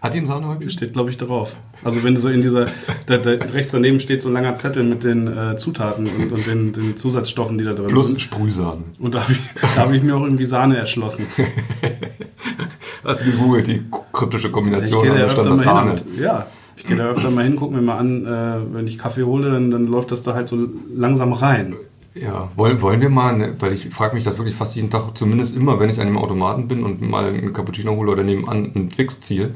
hat 0.00 0.14
die 0.14 0.18
ein 0.18 0.26
Sahnehäubchen? 0.26 0.70
Steht, 0.70 0.92
glaube 0.92 1.10
ich, 1.10 1.16
drauf. 1.16 1.56
Also 1.82 2.04
wenn 2.04 2.14
du 2.14 2.20
so 2.20 2.28
in 2.28 2.40
dieser, 2.40 2.66
da, 3.06 3.16
da, 3.16 3.30
rechts 3.30 3.72
daneben 3.72 3.98
steht 3.98 4.22
so 4.22 4.28
ein 4.28 4.34
langer 4.34 4.54
Zettel 4.54 4.84
mit 4.84 5.02
den 5.02 5.26
äh, 5.26 5.56
Zutaten 5.56 6.06
und, 6.06 6.32
und 6.32 6.46
den, 6.46 6.72
den 6.72 6.96
Zusatzstoffen, 6.96 7.58
die 7.58 7.64
da 7.64 7.72
drin 7.72 7.88
Plus 7.88 8.08
sind. 8.08 8.20
Sprühsahne. 8.20 8.84
Und 9.00 9.14
da 9.14 9.22
habe 9.22 9.32
ich, 9.32 9.38
da 9.74 9.82
hab 9.82 9.92
ich 9.92 10.02
mir 10.02 10.16
auch 10.16 10.22
irgendwie 10.22 10.44
Sahne 10.44 10.76
erschlossen. 10.76 11.26
Hast 13.04 13.22
du 13.22 13.26
gegoogelt, 13.26 13.66
die 13.66 13.82
kryptische 14.12 14.48
Ich 14.48 14.52
Kombination 14.52 15.08
und 15.08 15.16
da 15.16 15.24
öfter 15.24 15.44
stand. 15.44 15.60
Sahne. 15.60 15.90
Und, 15.92 16.04
ja, 16.16 16.46
ich 16.76 16.86
gehe 16.86 16.96
da 16.96 17.06
öfter 17.06 17.30
mal 17.30 17.44
hin, 17.44 17.56
gucke 17.56 17.74
mir 17.74 17.82
mal 17.82 17.98
an, 17.98 18.24
äh, 18.24 18.74
wenn 18.74 18.86
ich 18.86 18.98
Kaffee 18.98 19.24
hole, 19.24 19.50
dann, 19.50 19.70
dann 19.70 19.86
läuft 19.88 20.12
das 20.12 20.22
da 20.22 20.34
halt 20.34 20.48
so 20.48 20.68
langsam 20.94 21.32
rein. 21.32 21.74
Ja, 22.14 22.50
wollen, 22.56 22.80
wollen 22.82 23.00
wir 23.00 23.10
mal, 23.10 23.36
ne, 23.36 23.54
weil 23.58 23.72
ich 23.72 23.90
frage 23.90 24.14
mich 24.14 24.24
das 24.24 24.38
wirklich 24.38 24.56
fast 24.56 24.74
jeden 24.76 24.90
Tag, 24.90 25.16
zumindest 25.16 25.56
immer, 25.56 25.78
wenn 25.78 25.90
ich 25.90 26.00
an 26.00 26.06
dem 26.06 26.18
Automaten 26.18 26.68
bin 26.68 26.82
und 26.82 27.00
mal 27.00 27.28
einen 27.28 27.52
Cappuccino 27.52 27.94
hole 27.94 28.12
oder 28.12 28.22
nebenan 28.22 28.72
einen 28.74 28.90
Twix 28.90 29.20
ziehe, 29.20 29.54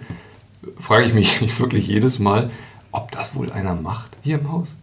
frage 0.78 1.06
ich 1.06 1.14
mich 1.14 1.58
wirklich 1.60 1.86
jedes 1.86 2.18
Mal, 2.18 2.50
ob 2.90 3.10
das 3.10 3.34
wohl 3.34 3.50
einer 3.52 3.74
macht 3.74 4.10
hier 4.22 4.38
im 4.38 4.50
Haus. 4.52 4.74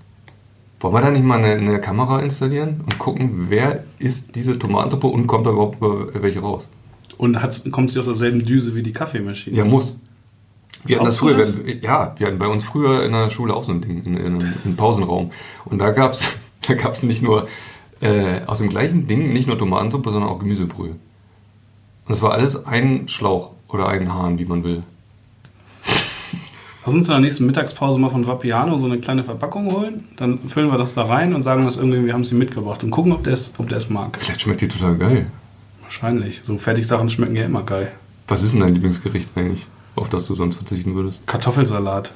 Wollen 0.80 0.94
wir 0.94 1.02
da 1.02 1.12
nicht 1.12 1.26
mal 1.26 1.40
eine, 1.40 1.54
eine 1.54 1.82
Kamera 1.82 2.20
installieren 2.22 2.82
und 2.86 2.98
gucken, 3.00 3.48
wer 3.50 3.84
isst 4.00 4.36
diese 4.36 4.58
Tomatensuppe 4.58 5.08
und 5.08 5.28
kommt 5.28 5.46
da 5.46 5.52
überhaupt 5.52 5.78
welche 5.82 6.40
raus? 6.40 6.70
Und 7.18 7.42
hat, 7.42 7.70
kommt 7.72 7.92
sie 7.92 8.00
aus 8.00 8.06
derselben 8.06 8.46
Düse 8.46 8.76
wie 8.76 8.84
die 8.84 8.94
Kaffeemaschine. 8.94 9.58
Ja, 9.58 9.66
muss. 9.66 9.98
Wir 10.86 10.96
hatten 10.96 11.06
das 11.08 11.18
früher, 11.18 11.36
das? 11.38 11.66
wir, 11.66 11.76
ja, 11.80 12.16
wir 12.18 12.28
hatten 12.28 12.38
bei 12.40 12.48
uns 12.48 12.64
früher 12.64 13.04
in 13.04 13.12
der 13.12 13.30
Schule 13.30 13.54
auch 13.54 13.64
so 13.64 13.74
ein 13.74 13.82
Ding, 13.82 14.02
in, 14.06 14.16
in 14.16 14.38
ist- 14.38 14.78
Pausenraum. 14.78 15.32
Und 15.66 15.80
da 15.80 15.92
gab 15.92 16.14
es 16.14 16.30
da 16.68 16.74
gab's 16.76 17.04
nicht 17.04 17.22
nur 17.22 17.48
äh, 18.00 18.42
aus 18.46 18.60
dem 18.60 18.70
gleichen 18.70 19.08
Ding, 19.08 19.34
nicht 19.34 19.48
nur 19.48 19.58
Tomatensuppe, 19.58 20.12
sondern 20.12 20.30
auch 20.30 20.40
Gemüsebrühe. 20.40 20.92
Und 20.92 20.98
das 22.08 22.22
war 22.22 22.32
alles 22.32 22.66
ein 22.66 23.10
Schlauch 23.10 23.52
oder 23.68 23.90
ein 23.90 24.14
Hahn, 24.14 24.40
wie 24.40 24.46
man 24.46 24.64
will. 24.64 24.84
Lass 26.90 26.96
uns 26.96 27.08
in 27.08 27.12
der 27.12 27.20
nächsten 27.22 27.46
Mittagspause 27.46 28.00
mal 28.00 28.10
von 28.10 28.26
Vapiano 28.26 28.76
so 28.76 28.88
eine 28.88 28.98
kleine 28.98 29.24
Verpackung 29.24 29.72
holen. 29.72 30.06
Dann 30.16 30.40
füllen 30.50 30.72
wir 30.72 30.80
das 30.80 30.96
da 30.96 31.04
rein 31.04 31.36
und 31.36 31.44
sagen 31.44 31.64
das 31.64 31.78
irgendwie, 31.78 32.04
wir 32.04 32.14
haben 32.14 32.24
sie 32.24 32.34
mitgebracht 32.34 32.84
und 32.84 32.90
gucken, 32.90 33.12
ob 33.12 33.24
der 33.24 33.34
es 33.34 33.54
ob 33.60 33.70
mag. 33.92 34.18
Vielleicht 34.20 34.42
schmeckt 34.42 34.62
die 34.62 34.68
total 34.68 34.98
geil. 34.98 35.28
Wahrscheinlich. 35.84 36.42
So 36.42 36.58
Fertigsachen 36.58 37.12
schmecken 37.12 37.36
ja 37.36 37.46
immer 37.46 37.62
geil. 37.62 37.92
Was 38.28 38.42
ist 38.42 38.54
denn 38.56 38.62
dein 38.62 38.74
Lieblingsgericht 38.74 39.30
eigentlich, 39.36 39.68
auf 39.96 40.10
das 40.10 40.26
du 40.26 40.34
sonst 40.34 40.56
verzichten 40.56 40.96
würdest? 40.96 41.22
Kartoffelsalat. 41.28 42.12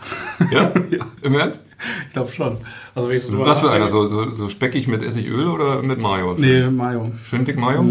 Ja? 0.52 0.74
Ja. 0.90 1.06
Im 1.22 1.36
Ernst? 1.36 1.62
Ich 2.08 2.14
glaube 2.14 2.32
schon. 2.32 2.58
Also 2.96 3.10
wenn 3.10 3.18
ich 3.18 3.22
so 3.22 3.46
Was 3.46 3.60
für 3.60 3.70
einer? 3.70 3.90
So, 3.90 4.08
so, 4.08 4.32
so 4.32 4.50
speckig 4.50 4.88
mit 4.88 5.04
Essigöl 5.04 5.50
oder 5.50 5.84
mit 5.84 6.02
Mayo? 6.02 6.34
Nee, 6.36 6.64
Mayo. 6.64 7.12
Schön 7.30 7.46
dick 7.46 7.58
Mayo? 7.58 7.86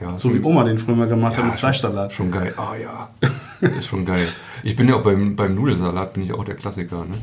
Ja, 0.00 0.16
So 0.18 0.32
wie 0.34 0.40
Oma 0.40 0.64
den 0.64 0.78
früher 0.78 0.96
mal 0.96 1.08
gemacht 1.08 1.36
hat 1.36 1.44
mit 1.44 1.54
Fleischsalat. 1.54 2.12
Schon 2.12 2.30
geil. 2.30 2.54
Ah 2.56 2.74
ja. 2.76 3.10
ist 3.60 3.86
schon 3.86 4.04
geil. 4.04 4.26
Ich 4.62 4.74
bin 4.76 4.88
ja 4.88 4.96
auch 4.96 5.02
beim, 5.02 5.36
beim 5.36 5.54
Nudelsalat 5.54 6.14
bin 6.14 6.22
ich 6.22 6.32
auch 6.32 6.44
der 6.44 6.54
Klassiker. 6.54 7.04
Ne? 7.04 7.18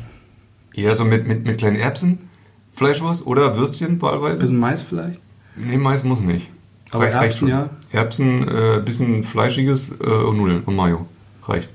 Eher 0.74 0.94
so 0.94 1.04
mit, 1.04 1.26
mit, 1.26 1.44
mit 1.44 1.58
kleinen 1.58 1.76
Erbsen, 1.76 2.28
Fleischwurst 2.76 3.26
oder 3.26 3.56
Würstchen 3.56 4.00
wahlweise. 4.00 4.40
Bisschen 4.42 4.60
Mais 4.60 4.82
vielleicht? 4.82 5.20
Nee, 5.56 5.76
Mais 5.76 6.04
muss 6.04 6.20
nicht. 6.20 6.48
Aber 6.90 7.04
Reicht- 7.04 7.14
reicht 7.16 7.24
Erbsen, 7.42 7.48
schon. 7.48 7.58
ja. 7.58 7.70
Erbsen, 7.92 8.48
äh, 8.48 8.82
bisschen 8.84 9.24
fleischiges 9.24 9.90
äh, 10.00 10.04
und 10.04 10.36
Nudeln 10.36 10.62
und 10.64 10.76
Mayo. 10.76 11.06
Reicht. 11.46 11.68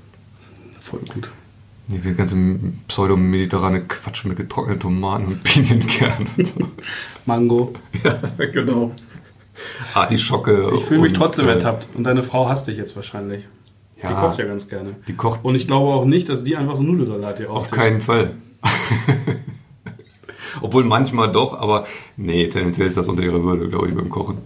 Voll 0.80 1.00
gut. 1.12 1.30
Diese 1.88 2.14
ganze 2.14 2.34
pseudo-mediterrane 2.88 3.82
Quatsch 3.82 4.24
mit 4.24 4.38
getrockneten 4.38 4.80
Tomaten 4.80 5.26
und 5.26 5.42
Pinienkernen 5.44 6.28
und 6.38 6.46
so. 6.46 6.60
Mango. 7.26 7.74
ja, 8.04 8.18
genau. 8.46 8.92
Artischocke. 9.94 10.72
Ich 10.76 10.84
fühle 10.84 11.00
mich 11.00 11.10
und, 11.12 11.16
trotzdem 11.16 11.46
äh, 11.48 11.52
ertappt. 11.52 11.88
Und 11.94 12.04
deine 12.04 12.22
Frau 12.22 12.48
hasst 12.48 12.66
dich 12.66 12.76
jetzt 12.76 12.96
wahrscheinlich. 12.96 13.44
Ja, 14.02 14.08
Die 14.10 14.14
kocht 14.16 14.38
ja 14.38 14.44
ganz 14.46 14.68
gerne. 14.68 14.96
Die 15.08 15.14
kocht 15.14 15.40
Und 15.44 15.54
ich 15.54 15.66
glaube 15.66 15.92
auch 15.94 16.04
nicht, 16.04 16.28
dass 16.28 16.44
die 16.44 16.56
einfach 16.56 16.76
so 16.76 16.82
Nudelsalat 16.82 17.38
hier 17.38 17.50
auf 17.50 17.58
auftischt. 17.62 17.74
keinen 17.80 18.00
Fall. 18.00 18.32
Obwohl 20.60 20.84
manchmal 20.84 21.30
doch, 21.32 21.58
aber 21.58 21.86
nee, 22.16 22.48
tendenziell 22.48 22.86
ist 22.88 22.96
das 22.96 23.08
unter 23.08 23.22
ihrer 23.22 23.42
Würde, 23.42 23.68
glaube 23.68 23.88
ich, 23.88 23.94
beim 23.94 24.08
Kochen. 24.08 24.38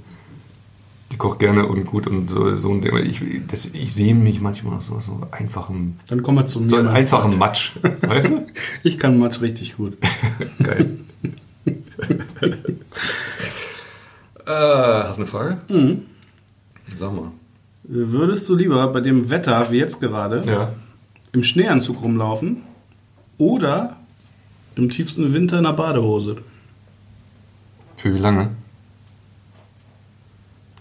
Die 1.13 1.17
kocht 1.17 1.39
gerne 1.39 1.67
und 1.67 1.87
gut 1.87 2.07
und 2.07 2.29
so, 2.31 2.57
so 2.57 2.71
ein 2.71 2.81
Ding. 2.83 2.97
Ich, 2.99 3.23
das, 3.47 3.67
ich 3.73 3.95
sehe 3.95 4.15
mich 4.15 4.41
manchmal 4.41 4.75
noch 4.75 4.83
so, 4.83 5.01
so 5.01 5.21
einfachem, 5.31 5.97
Dann 6.09 6.23
kommen 6.23 6.39
wir 6.39 6.47
zu 6.47 6.61
mir. 6.61 6.69
so 6.69 6.77
ein 6.77 6.85
mein 6.85 6.95
einfachem 6.97 7.33
Freund. 7.33 7.39
Matsch. 7.41 7.73
Weißt 8.03 8.31
du? 8.31 8.47
Ich 8.83 8.99
kann 8.99 9.19
Matsch 9.19 9.41
richtig 9.41 9.77
gut. 9.77 9.97
Geil. 10.63 10.99
Äh, 14.49 15.05
hast 15.09 15.19
du 15.19 15.23
eine 15.23 15.31
Frage? 15.31 15.59
Mhm. 15.69 16.03
Sag 16.95 17.13
mal. 17.13 17.31
Würdest 17.85 18.49
du 18.49 18.55
lieber 18.57 18.87
bei 18.89 19.01
dem 19.01 19.31
Wetter 19.31 19.71
wie 19.71 19.77
jetzt 19.79 20.01
gerade 20.01 20.41
Ja. 20.51 20.73
im 21.33 21.43
Schneeanzug 21.45 22.03
rumlaufen 22.03 22.63
oder 23.39 23.97
im 24.75 24.91
tiefsten 24.91 25.33
Winter 25.33 25.59
in 25.59 25.67
einer 25.67 25.75
Badehose? 25.77 26.37
Für 27.97 28.15
wie 28.15 28.19
lange? 28.19 28.51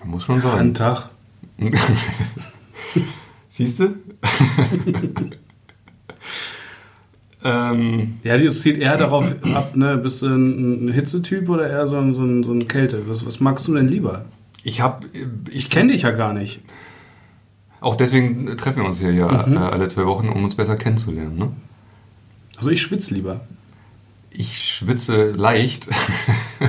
Muss 0.04 0.24
schon 0.24 0.42
Einen 0.42 0.42
sein. 0.42 0.74
Tag. 0.74 1.10
Siehst 3.50 3.80
du? 3.80 3.96
ähm, 7.48 8.16
Ja, 8.24 8.38
das 8.38 8.62
zielt 8.62 8.78
eher 8.80 8.98
darauf 8.98 9.26
ab, 9.56 9.76
ne? 9.76 9.98
Bist 9.98 10.22
du 10.22 10.28
ein, 10.28 10.86
ein 10.88 10.92
Hitzetyp 10.94 11.48
oder 11.50 11.70
eher 11.70 11.88
so 11.88 11.96
ein, 11.98 12.14
so 12.14 12.24
ein, 12.24 12.44
so 12.44 12.52
ein 12.52 12.68
Kälte? 12.68 13.08
Was, 13.08 13.26
was 13.26 13.40
magst 13.40 13.68
du 13.68 13.76
denn 13.76 13.88
lieber? 13.88 14.26
ich 14.64 14.82
habe, 14.82 15.08
Ich 15.50 15.70
kenne 15.70 15.94
dich 15.94 16.02
ja 16.02 16.12
gar 16.12 16.34
nicht. 16.34 16.60
auch 17.80 17.96
deswegen 17.96 18.58
treffen 18.58 18.82
wir 18.82 18.86
uns 18.86 19.00
hier 19.00 19.14
ja 19.14 19.48
äh, 19.48 19.56
alle 19.56 19.88
zwei 19.88 20.06
Wochen, 20.06 20.28
um 20.28 20.44
uns 20.44 20.56
besser 20.56 20.76
kennenzulernen. 20.76 21.38
Ne? 21.38 21.52
Also 22.58 22.70
ich 22.72 22.82
schwitze 22.82 23.14
lieber. 23.14 23.42
Ich 24.32 24.74
schwitze 24.74 25.32
leicht. 25.32 25.88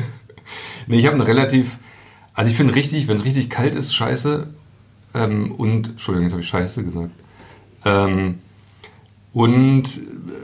nee, 0.87 0.99
ich 0.99 1.07
habe 1.07 1.17
eine 1.17 1.27
relativ, 1.27 1.79
also 2.35 2.51
ich 2.51 2.57
finde 2.57 2.75
richtig, 2.77 3.09
wenn 3.09 3.17
es 3.17 3.25
richtig 3.25 3.51
kalt 3.51 3.75
ist, 3.75 3.95
scheiße. 3.95 4.47
Ähm, 5.15 5.53
und, 5.53 5.89
Entschuldigung, 5.89 6.25
jetzt 6.25 6.33
habe 6.33 6.43
ich 6.43 6.49
scheiße 6.49 6.85
gesagt. 6.85 7.11
Ähm, 7.85 8.39
und 9.33 9.85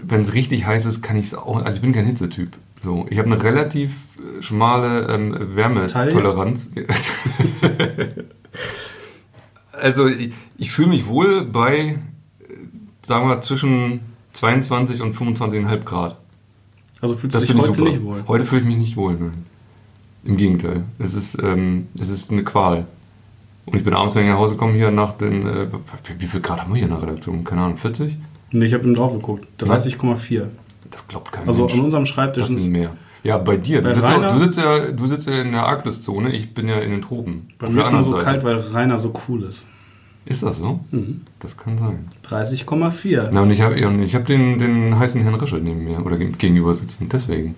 wenn 0.02 0.20
es 0.20 0.34
richtig 0.34 0.66
heiß 0.66 0.86
ist, 0.86 1.02
kann 1.02 1.16
ich 1.16 1.26
es 1.26 1.34
auch, 1.34 1.56
also 1.64 1.76
ich 1.76 1.82
bin 1.82 1.92
kein 1.92 2.06
Hitzetyp. 2.06 2.50
So, 2.82 3.06
ich 3.08 3.18
habe 3.18 3.30
eine 3.32 3.42
relativ 3.42 3.92
äh, 4.18 4.42
schmale 4.42 5.06
ähm, 5.08 5.34
Wärmetoleranz. 5.56 6.70
also 9.72 10.06
ich, 10.06 10.32
ich 10.58 10.70
fühle 10.70 10.88
mich 10.88 11.06
wohl 11.06 11.44
bei, 11.44 11.78
äh, 11.78 11.96
sagen 13.02 13.28
wir, 13.28 13.40
zwischen 13.40 14.00
22 14.32 15.00
und 15.02 15.16
25,5 15.16 15.78
Grad. 15.84 16.16
Also 17.00 17.16
fühlst 17.16 17.34
Das 17.34 17.46
du 17.46 17.52
dich 17.54 17.62
heute 17.62 17.74
super. 17.74 17.90
nicht 17.90 18.02
wohl. 18.02 18.24
Heute 18.28 18.46
fühle 18.46 18.62
ich 18.62 18.66
mich 18.66 18.76
nicht 18.76 18.96
wohl, 18.96 19.14
nein. 19.14 19.44
Im 20.24 20.36
Gegenteil. 20.36 20.84
Es 20.98 21.12
ist, 21.14 21.38
ähm, 21.42 21.86
es 21.98 22.08
ist 22.08 22.30
eine 22.30 22.44
Qual. 22.44 22.86
Und 23.66 23.76
ich 23.76 23.84
bin 23.84 23.92
abends, 23.94 24.14
wenn 24.14 24.24
ich 24.24 24.30
nach 24.30 24.38
Hause 24.38 24.56
komme, 24.56 24.72
hier 24.74 24.90
nach 24.90 25.12
den. 25.12 25.46
Äh, 25.46 25.66
wie- 25.72 26.20
wie 26.20 26.26
viel 26.26 26.40
Grad 26.40 26.60
haben 26.62 26.70
wir 26.72 26.76
hier 26.78 26.84
in 26.88 26.94
der 26.94 27.02
Redaktion? 27.02 27.44
Keine 27.44 27.62
Ahnung, 27.62 27.76
40? 27.78 28.16
Nee, 28.54 28.66
ich 28.66 28.74
habe 28.74 28.84
eben 28.84 28.94
drauf 28.94 29.12
geguckt. 29.12 29.46
30,4. 29.62 30.44
Das 30.90 31.06
glaubt 31.08 31.32
kein 31.32 31.46
Also 31.48 31.62
Mensch. 31.62 31.74
an 31.74 31.80
unserem 31.80 32.06
Schreibtisch 32.06 32.44
das 32.46 32.54
sind 32.54 32.70
mehr. 32.72 32.90
Ja, 33.24 33.38
bei 33.38 33.56
dir. 33.56 33.80
Du 33.82 33.88
Bei 33.88 33.94
sitzt, 33.94 34.06
ja, 34.06 34.14
Rainer- 34.14 34.32
du, 34.32 34.38
sitzt 34.44 34.58
ja, 34.58 34.78
du 34.92 35.06
sitzt 35.06 35.26
ja 35.26 35.40
in 35.40 35.52
der 35.52 35.64
Arktiszone, 35.66 36.30
ich 36.32 36.54
bin 36.54 36.68
ja 36.68 36.78
in 36.80 36.90
den 36.90 37.02
Tropen. 37.02 37.48
bei 37.58 37.68
mir 37.68 37.82
ist 37.82 37.90
nur 37.92 38.02
so 38.04 38.10
Seite. 38.10 38.24
kalt, 38.24 38.44
weil 38.44 38.56
Rainer 38.56 38.98
so 38.98 39.12
cool 39.28 39.42
ist. 39.44 39.64
Ist 40.26 40.42
das 40.42 40.58
so? 40.58 40.80
Mhm. 40.90 41.22
Das 41.40 41.56
kann 41.56 41.76
sein. 41.78 42.08
30,4. 42.28 43.28
Na, 43.32 43.42
und 43.42 43.50
ich 43.50 43.60
habe 43.60 43.74
ich 43.76 44.14
hab 44.14 44.24
den, 44.26 44.58
den 44.58 44.98
heißen 44.98 45.20
Herrn 45.22 45.34
Rische 45.34 45.56
neben 45.56 45.84
mir 45.84 46.04
oder 46.04 46.16
gegenüber 46.16 46.74
sitzen. 46.74 47.08
Deswegen. 47.10 47.54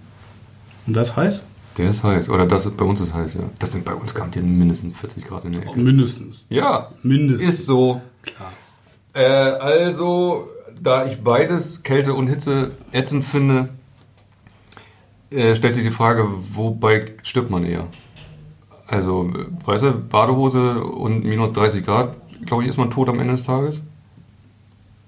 Und 0.87 0.97
das 0.97 1.17
heißt? 1.17 1.45
Der 1.79 1.91
ist 1.91 2.03
heiß. 2.05 2.31
Oder 2.31 2.47
das 2.47 2.67
ist, 2.67 2.77
bei 2.77 2.85
uns 2.85 3.01
ist 3.01 3.13
heiß, 3.13 3.35
ja. 3.35 3.41
Das 3.59 3.73
sind 3.73 3.85
bei 3.85 3.93
uns 3.95 4.15
garantiert 4.15 4.45
mindestens 4.47 4.97
40 4.97 5.27
Grad 5.27 5.45
in 5.45 5.53
der 5.53 5.63
Ecke. 5.63 5.79
Mindestens. 5.79 6.47
Ja, 6.49 6.91
Mindestens. 7.03 7.51
ist 7.51 7.67
so. 7.67 8.01
Klar. 8.23 8.53
Äh, 9.13 9.25
also, 9.61 10.49
da 10.81 11.07
ich 11.07 11.23
beides, 11.23 11.83
Kälte 11.83 12.15
und 12.15 12.29
Hitze, 12.29 12.73
ätzend 12.93 13.25
finde, 13.25 13.71
äh, 15.31 15.55
stellt 15.55 15.75
sich 15.75 15.85
die 15.85 15.91
Frage, 15.91 16.29
wobei 16.53 17.13
stirbt 17.23 17.51
man 17.51 17.65
eher? 17.65 17.87
Also, 18.87 19.31
äh, 19.35 19.67
weißt 19.67 19.83
du, 19.83 19.93
Badehose 19.93 20.83
und 20.83 21.25
minus 21.25 21.53
30 21.53 21.85
Grad, 21.85 22.17
glaube 22.45 22.63
ich, 22.63 22.69
ist 22.69 22.77
man 22.77 22.91
tot 22.91 23.09
am 23.09 23.19
Ende 23.19 23.35
des 23.35 23.45
Tages. 23.45 23.83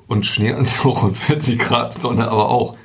Und 0.07 0.27
Schneeanzug 0.27 1.03
und 1.03 1.17
40 1.17 1.59
Grad 1.59 1.95
Sonne 1.95 2.29
aber 2.29 2.49
auch. 2.49 2.77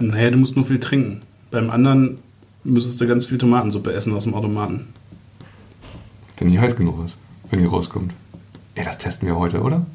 Naja, 0.00 0.30
du 0.30 0.38
musst 0.38 0.56
nur 0.56 0.64
viel 0.64 0.80
trinken. 0.80 1.22
Beim 1.50 1.70
anderen 1.70 2.18
müsstest 2.64 3.00
du 3.00 3.06
ganz 3.06 3.26
viel 3.26 3.38
Tomatensuppe 3.38 3.92
essen 3.92 4.12
aus 4.12 4.24
dem 4.24 4.34
Automaten. 4.34 4.88
Wenn 6.38 6.50
die 6.50 6.58
heiß 6.58 6.76
genug 6.76 7.04
ist, 7.04 7.16
wenn 7.50 7.60
die 7.60 7.66
rauskommt. 7.66 8.12
Ja, 8.76 8.82
das 8.82 8.98
testen 8.98 9.28
wir 9.28 9.36
heute, 9.36 9.62
oder? 9.62 9.86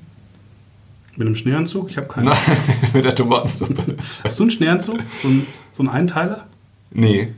Mit 1.20 1.28
einem 1.28 1.36
Schneeanzug? 1.36 1.90
Ich 1.90 1.98
habe 1.98 2.08
keinen. 2.08 2.28
Nein, 2.28 2.38
mit 2.94 3.04
der 3.04 3.14
Tomatensuppe. 3.14 3.98
Hast 4.24 4.40
du 4.40 4.44
einen 4.44 4.52
Schneeanzug? 4.52 5.00
So 5.22 5.28
ein, 5.28 5.46
so 5.74 5.84
ein 5.84 5.90
Einteiler? 5.90 6.46
Nee. 6.92 7.34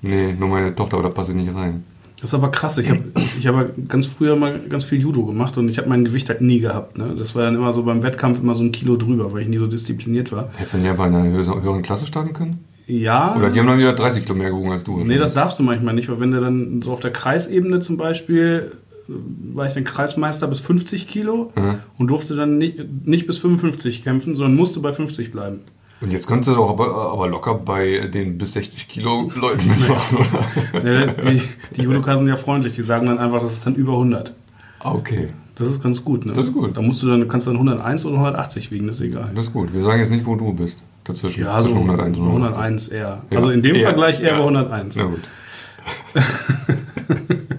Nee, 0.00 0.32
nur 0.32 0.48
meine 0.48 0.74
Tochter, 0.74 0.96
aber 0.96 1.10
da 1.10 1.14
passe 1.14 1.32
ich 1.32 1.36
nicht 1.36 1.54
rein. 1.54 1.84
Das 2.18 2.30
ist 2.30 2.34
aber 2.34 2.50
krass. 2.50 2.78
Ich 2.78 2.88
habe 2.88 3.02
ich 3.38 3.46
hab 3.46 3.68
ganz 3.86 4.06
früher 4.06 4.34
mal 4.34 4.60
ganz 4.66 4.84
viel 4.84 4.98
Judo 4.98 5.26
gemacht 5.26 5.58
und 5.58 5.68
ich 5.68 5.76
habe 5.76 5.90
mein 5.90 6.06
Gewicht 6.06 6.30
halt 6.30 6.40
nie 6.40 6.58
gehabt. 6.60 6.96
Ne? 6.96 7.14
Das 7.18 7.34
war 7.34 7.42
dann 7.42 7.54
immer 7.54 7.70
so 7.74 7.82
beim 7.82 8.02
Wettkampf 8.02 8.40
immer 8.40 8.54
so 8.54 8.64
ein 8.64 8.72
Kilo 8.72 8.96
drüber, 8.96 9.30
weil 9.34 9.42
ich 9.42 9.48
nie 9.48 9.58
so 9.58 9.66
diszipliniert 9.66 10.32
war. 10.32 10.48
Hättest 10.56 10.72
du 10.72 10.78
nicht 10.78 10.88
einfach 10.88 11.04
in 11.04 11.14
einer 11.16 11.30
höheren 11.34 11.82
Klasse 11.82 12.06
starten 12.06 12.32
können? 12.32 12.64
Ja. 12.86 13.36
Oder 13.36 13.50
die 13.50 13.60
haben 13.60 13.66
dann 13.66 13.78
wieder 13.78 13.92
30 13.92 14.24
Kilo 14.24 14.36
mehr 14.36 14.48
gewogen 14.48 14.72
als 14.72 14.84
du. 14.84 15.04
Nee, 15.04 15.18
das 15.18 15.34
darfst 15.34 15.58
du 15.58 15.62
manchmal 15.64 15.92
nicht, 15.92 16.08
weil 16.08 16.18
wenn 16.18 16.30
du 16.30 16.40
dann 16.40 16.80
so 16.80 16.92
auf 16.92 17.00
der 17.00 17.12
Kreisebene 17.12 17.80
zum 17.80 17.98
Beispiel, 17.98 18.70
war 19.08 19.66
ich 19.66 19.74
dann 19.74 19.84
Kreismeister 19.84 20.46
bis 20.46 20.60
50 20.60 21.06
Kilo 21.08 21.52
Mhm. 21.56 21.76
und 21.98 22.06
durfte 22.08 22.34
dann 22.36 22.58
nicht, 22.58 22.76
nicht 23.04 23.26
bis 23.26 23.38
55 23.38 24.02
kämpfen, 24.04 24.34
sondern 24.34 24.56
musste 24.56 24.80
bei 24.80 24.92
50 24.92 25.30
bleiben. 25.32 25.60
Und 26.00 26.10
jetzt 26.12 26.26
könntest 26.26 26.48
du 26.50 26.54
doch 26.54 26.70
aber, 26.70 27.12
aber 27.12 27.28
locker 27.28 27.54
bei 27.54 28.08
den 28.12 28.36
bis 28.36 28.52
60 28.54 28.88
Kilo 28.88 29.30
Leuten 29.36 29.66
mitmachen, 29.68 30.18
oder? 30.74 31.06
Die, 31.06 31.40
die 31.76 31.82
Judoka 31.82 32.16
sind 32.18 32.26
ja 32.26 32.36
freundlich, 32.36 32.74
die 32.74 32.82
sagen 32.82 33.06
dann 33.06 33.18
einfach, 33.18 33.40
das 33.40 33.52
ist 33.52 33.64
dann 33.66 33.74
über 33.74 33.92
100. 33.92 34.34
Ah, 34.80 34.92
Okay, 34.92 35.28
Das 35.56 35.68
ist 35.68 35.82
ganz 35.82 36.04
gut, 36.04 36.26
ne? 36.26 36.32
Das 36.32 36.46
ist 36.46 36.52
gut. 36.52 36.76
Da 36.76 36.82
musst 36.82 37.02
du 37.02 37.06
dann, 37.08 37.26
kannst 37.28 37.46
du 37.46 37.52
dann 37.52 37.58
101 37.60 38.04
oder 38.04 38.16
180 38.16 38.70
wiegen, 38.70 38.86
das 38.88 38.96
ist 38.96 39.02
egal. 39.02 39.30
das 39.34 39.46
ist 39.46 39.52
gut. 39.52 39.72
Wir 39.72 39.82
sagen 39.82 40.00
jetzt 40.00 40.10
nicht, 40.10 40.26
wo 40.26 40.34
du 40.36 40.52
bist. 40.52 40.76
Dazwischen. 41.04 41.42
Ja, 41.44 41.60
so 41.60 41.66
Zwischen 41.68 41.82
101 41.90 42.18
und 42.18 42.24
101. 42.26 42.56
101 42.56 42.88
eher. 42.88 43.22
Ja, 43.30 43.36
Also 43.36 43.50
in 43.50 43.62
dem 43.62 43.76
eher. 43.76 43.82
Vergleich 43.82 44.20
eher 44.20 44.30
Ja. 44.32 44.38
bei 44.38 44.44
101. 44.44 44.96
Na 44.96 45.04
gut. 45.04 45.20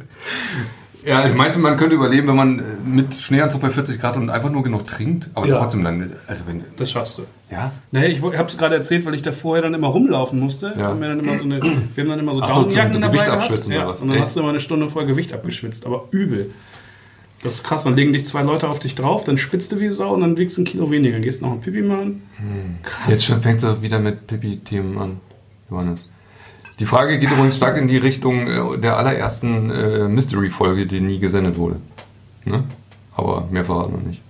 ja, 1.05 1.27
ich 1.27 1.35
meinte, 1.35 1.59
man 1.59 1.77
könnte 1.77 1.95
überleben, 1.95 2.27
wenn 2.27 2.35
man 2.35 2.59
äh, 2.59 2.63
mit 2.85 3.13
Schneeanzug 3.13 3.61
bei 3.61 3.69
40 3.69 3.99
Grad 3.99 4.17
und 4.17 4.29
einfach 4.29 4.49
nur 4.49 4.63
genug 4.63 4.85
trinkt. 4.85 5.29
Aber 5.33 5.47
Ja. 5.47 5.57
trotzdem 5.59 5.83
dann, 5.83 6.13
also 6.27 6.45
wenn, 6.47 6.63
Das 6.77 6.91
schaffst 6.91 7.17
du. 7.19 7.23
ja, 7.51 7.71
Naja, 7.91 8.07
ich 8.09 8.21
habe 8.21 8.45
es 8.47 8.57
gerade 8.57 8.75
erzählt, 8.75 9.05
weil 9.05 9.15
ich 9.15 9.21
da 9.21 9.31
vorher 9.31 9.61
dann 9.63 9.73
immer 9.73 9.87
rumlaufen 9.87 10.39
musste. 10.39 10.73
Ja. 10.77 10.87
Haben 10.87 11.01
wir, 11.01 11.09
dann 11.09 11.19
immer 11.19 11.37
so 11.37 11.43
eine, 11.43 11.61
wir 11.61 12.03
haben 12.03 12.09
dann 12.09 12.19
immer 12.19 12.33
so 12.33 12.41
Ach 12.41 12.53
so, 12.53 12.63
dabei 12.63 12.89
Gewicht 12.89 13.25
gehabt. 13.25 13.41
abschwitzen 13.41 13.71
ja, 13.73 13.79
oder 13.81 13.89
was? 13.89 14.01
Und 14.01 14.07
dann 14.07 14.17
Echt? 14.17 14.25
hast 14.25 14.35
du 14.35 14.39
immer 14.41 14.49
eine 14.49 14.59
Stunde 14.59 14.89
vorher 14.89 15.07
Gewicht 15.09 15.31
abgeschwitzt, 15.33 15.85
aber 15.85 16.07
übel. 16.11 16.51
Das 17.43 17.55
ist 17.55 17.63
krass, 17.63 17.83
dann 17.83 17.95
legen 17.95 18.11
dich 18.11 18.25
zwei 18.25 18.41
Leute 18.41 18.67
auf 18.67 18.79
dich 18.79 18.95
drauf, 18.95 19.23
dann 19.23 19.37
schwitzt 19.37 19.71
du 19.71 19.79
wie 19.79 19.89
Sau 19.89 20.13
und 20.15 20.21
dann 20.21 20.37
wiegst 20.37 20.57
du 20.57 20.61
ein 20.61 20.65
Kilo 20.65 20.89
weniger. 20.89 21.13
Dann 21.13 21.21
gehst 21.21 21.41
du 21.41 21.45
noch 21.45 21.53
ein 21.53 21.61
Pipi 21.61 21.81
machen. 21.83 22.23
Krass. 22.81 23.05
Jetzt 23.07 23.25
schon 23.25 23.41
fängst 23.41 23.63
du 23.63 23.81
wieder 23.83 23.99
mit 23.99 24.25
Pipi-Themen 24.25 24.97
an, 24.97 25.17
Johannes. 25.69 26.05
Die 26.79 26.85
Frage 26.85 27.19
geht 27.19 27.31
übrigens 27.31 27.55
stark 27.55 27.77
in 27.77 27.87
die 27.87 27.97
Richtung 27.97 28.47
äh, 28.47 28.77
der 28.79 28.97
allerersten 28.97 29.69
äh, 29.69 30.07
Mystery-Folge, 30.07 30.85
die 30.85 30.99
nie 30.99 31.19
gesendet 31.19 31.57
wurde. 31.57 31.77
Ne? 32.43 32.63
Aber 33.15 33.47
mehr 33.49 33.63
verraten 33.63 33.93
wir 33.93 34.07
nicht. 34.07 34.21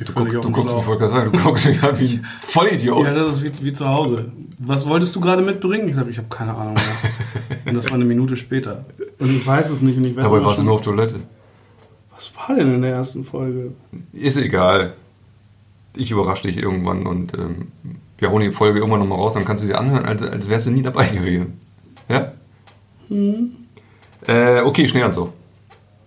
Du 0.00 0.12
guckst, 0.14 0.34
du 0.34 0.40
guckst, 0.40 0.64
ich 0.64 0.70
Schlauch. 0.70 0.86
wollte 0.86 1.00
gerade 1.00 1.12
sagen, 1.12 1.32
du 1.32 1.38
guckst 1.38 1.66
mich 1.66 1.82
an 1.82 1.98
wie 1.98 2.14
ein 2.14 2.26
Vollidiot. 2.40 3.06
Ja, 3.06 3.14
das 3.14 3.36
ist 3.36 3.44
wie, 3.44 3.66
wie 3.66 3.72
zu 3.72 3.86
Hause. 3.86 4.32
Was 4.58 4.86
wolltest 4.86 5.14
du 5.14 5.20
gerade 5.20 5.42
mitbringen? 5.42 5.88
Ich 5.88 5.96
sage, 5.96 6.10
ich 6.10 6.18
habe 6.18 6.28
keine 6.28 6.54
Ahnung. 6.54 6.76
Und 7.66 7.74
das 7.74 7.86
war 7.86 7.94
eine 7.94 8.04
Minute 8.04 8.36
später. 8.36 8.84
Und 9.18 9.36
ich 9.36 9.46
weiß 9.46 9.70
es 9.70 9.82
nicht. 9.82 9.98
Und 9.98 10.04
ich 10.06 10.16
werde 10.16 10.28
Dabei 10.28 10.44
warst 10.44 10.60
du 10.60 10.64
nur 10.64 10.74
auf 10.74 10.80
Toilette. 10.80 11.16
Was 12.14 12.32
war 12.36 12.56
denn 12.56 12.74
in 12.74 12.82
der 12.82 12.94
ersten 12.94 13.22
Folge? 13.22 13.72
Ist 14.12 14.36
egal. 14.36 14.94
Ich 15.94 16.10
überrasche 16.10 16.44
dich 16.44 16.56
irgendwann 16.56 17.06
und 17.06 17.34
ähm, 17.34 17.68
wir 18.22 18.30
hauen 18.30 18.40
die 18.40 18.52
Folge 18.52 18.78
irgendwann 18.78 19.00
nochmal 19.00 19.18
raus, 19.18 19.34
dann 19.34 19.44
kannst 19.44 19.62
du 19.62 19.66
sie 19.66 19.74
anhören, 19.74 20.06
als, 20.06 20.22
als 20.22 20.48
wärst 20.48 20.68
du 20.68 20.70
nie 20.70 20.82
dabei 20.82 21.06
gewesen. 21.08 21.60
Ja? 22.08 22.32
Äh, 24.26 24.60
okay, 24.60 24.88
Schneeanzug. 24.88 25.26
Mhm. 25.26 25.32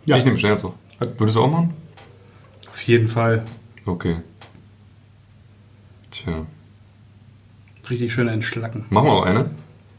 Ja. 0.05 0.17
Ich 0.17 0.24
nehme 0.24 0.38
Schneeanzug. 0.38 0.74
Würdest 1.17 1.36
du 1.36 1.41
auch 1.41 1.51
machen? 1.51 1.74
Auf 2.69 2.81
jeden 2.84 3.10
Fall. 3.10 3.43
Okay. 3.86 4.17
Tja. 6.10 6.45
Richtig 7.89 8.13
schön 8.13 8.29
entschlacken. 8.29 8.86
Machen 8.89 9.07
wir 9.07 9.12
auch 9.12 9.25
eine? 9.25 9.50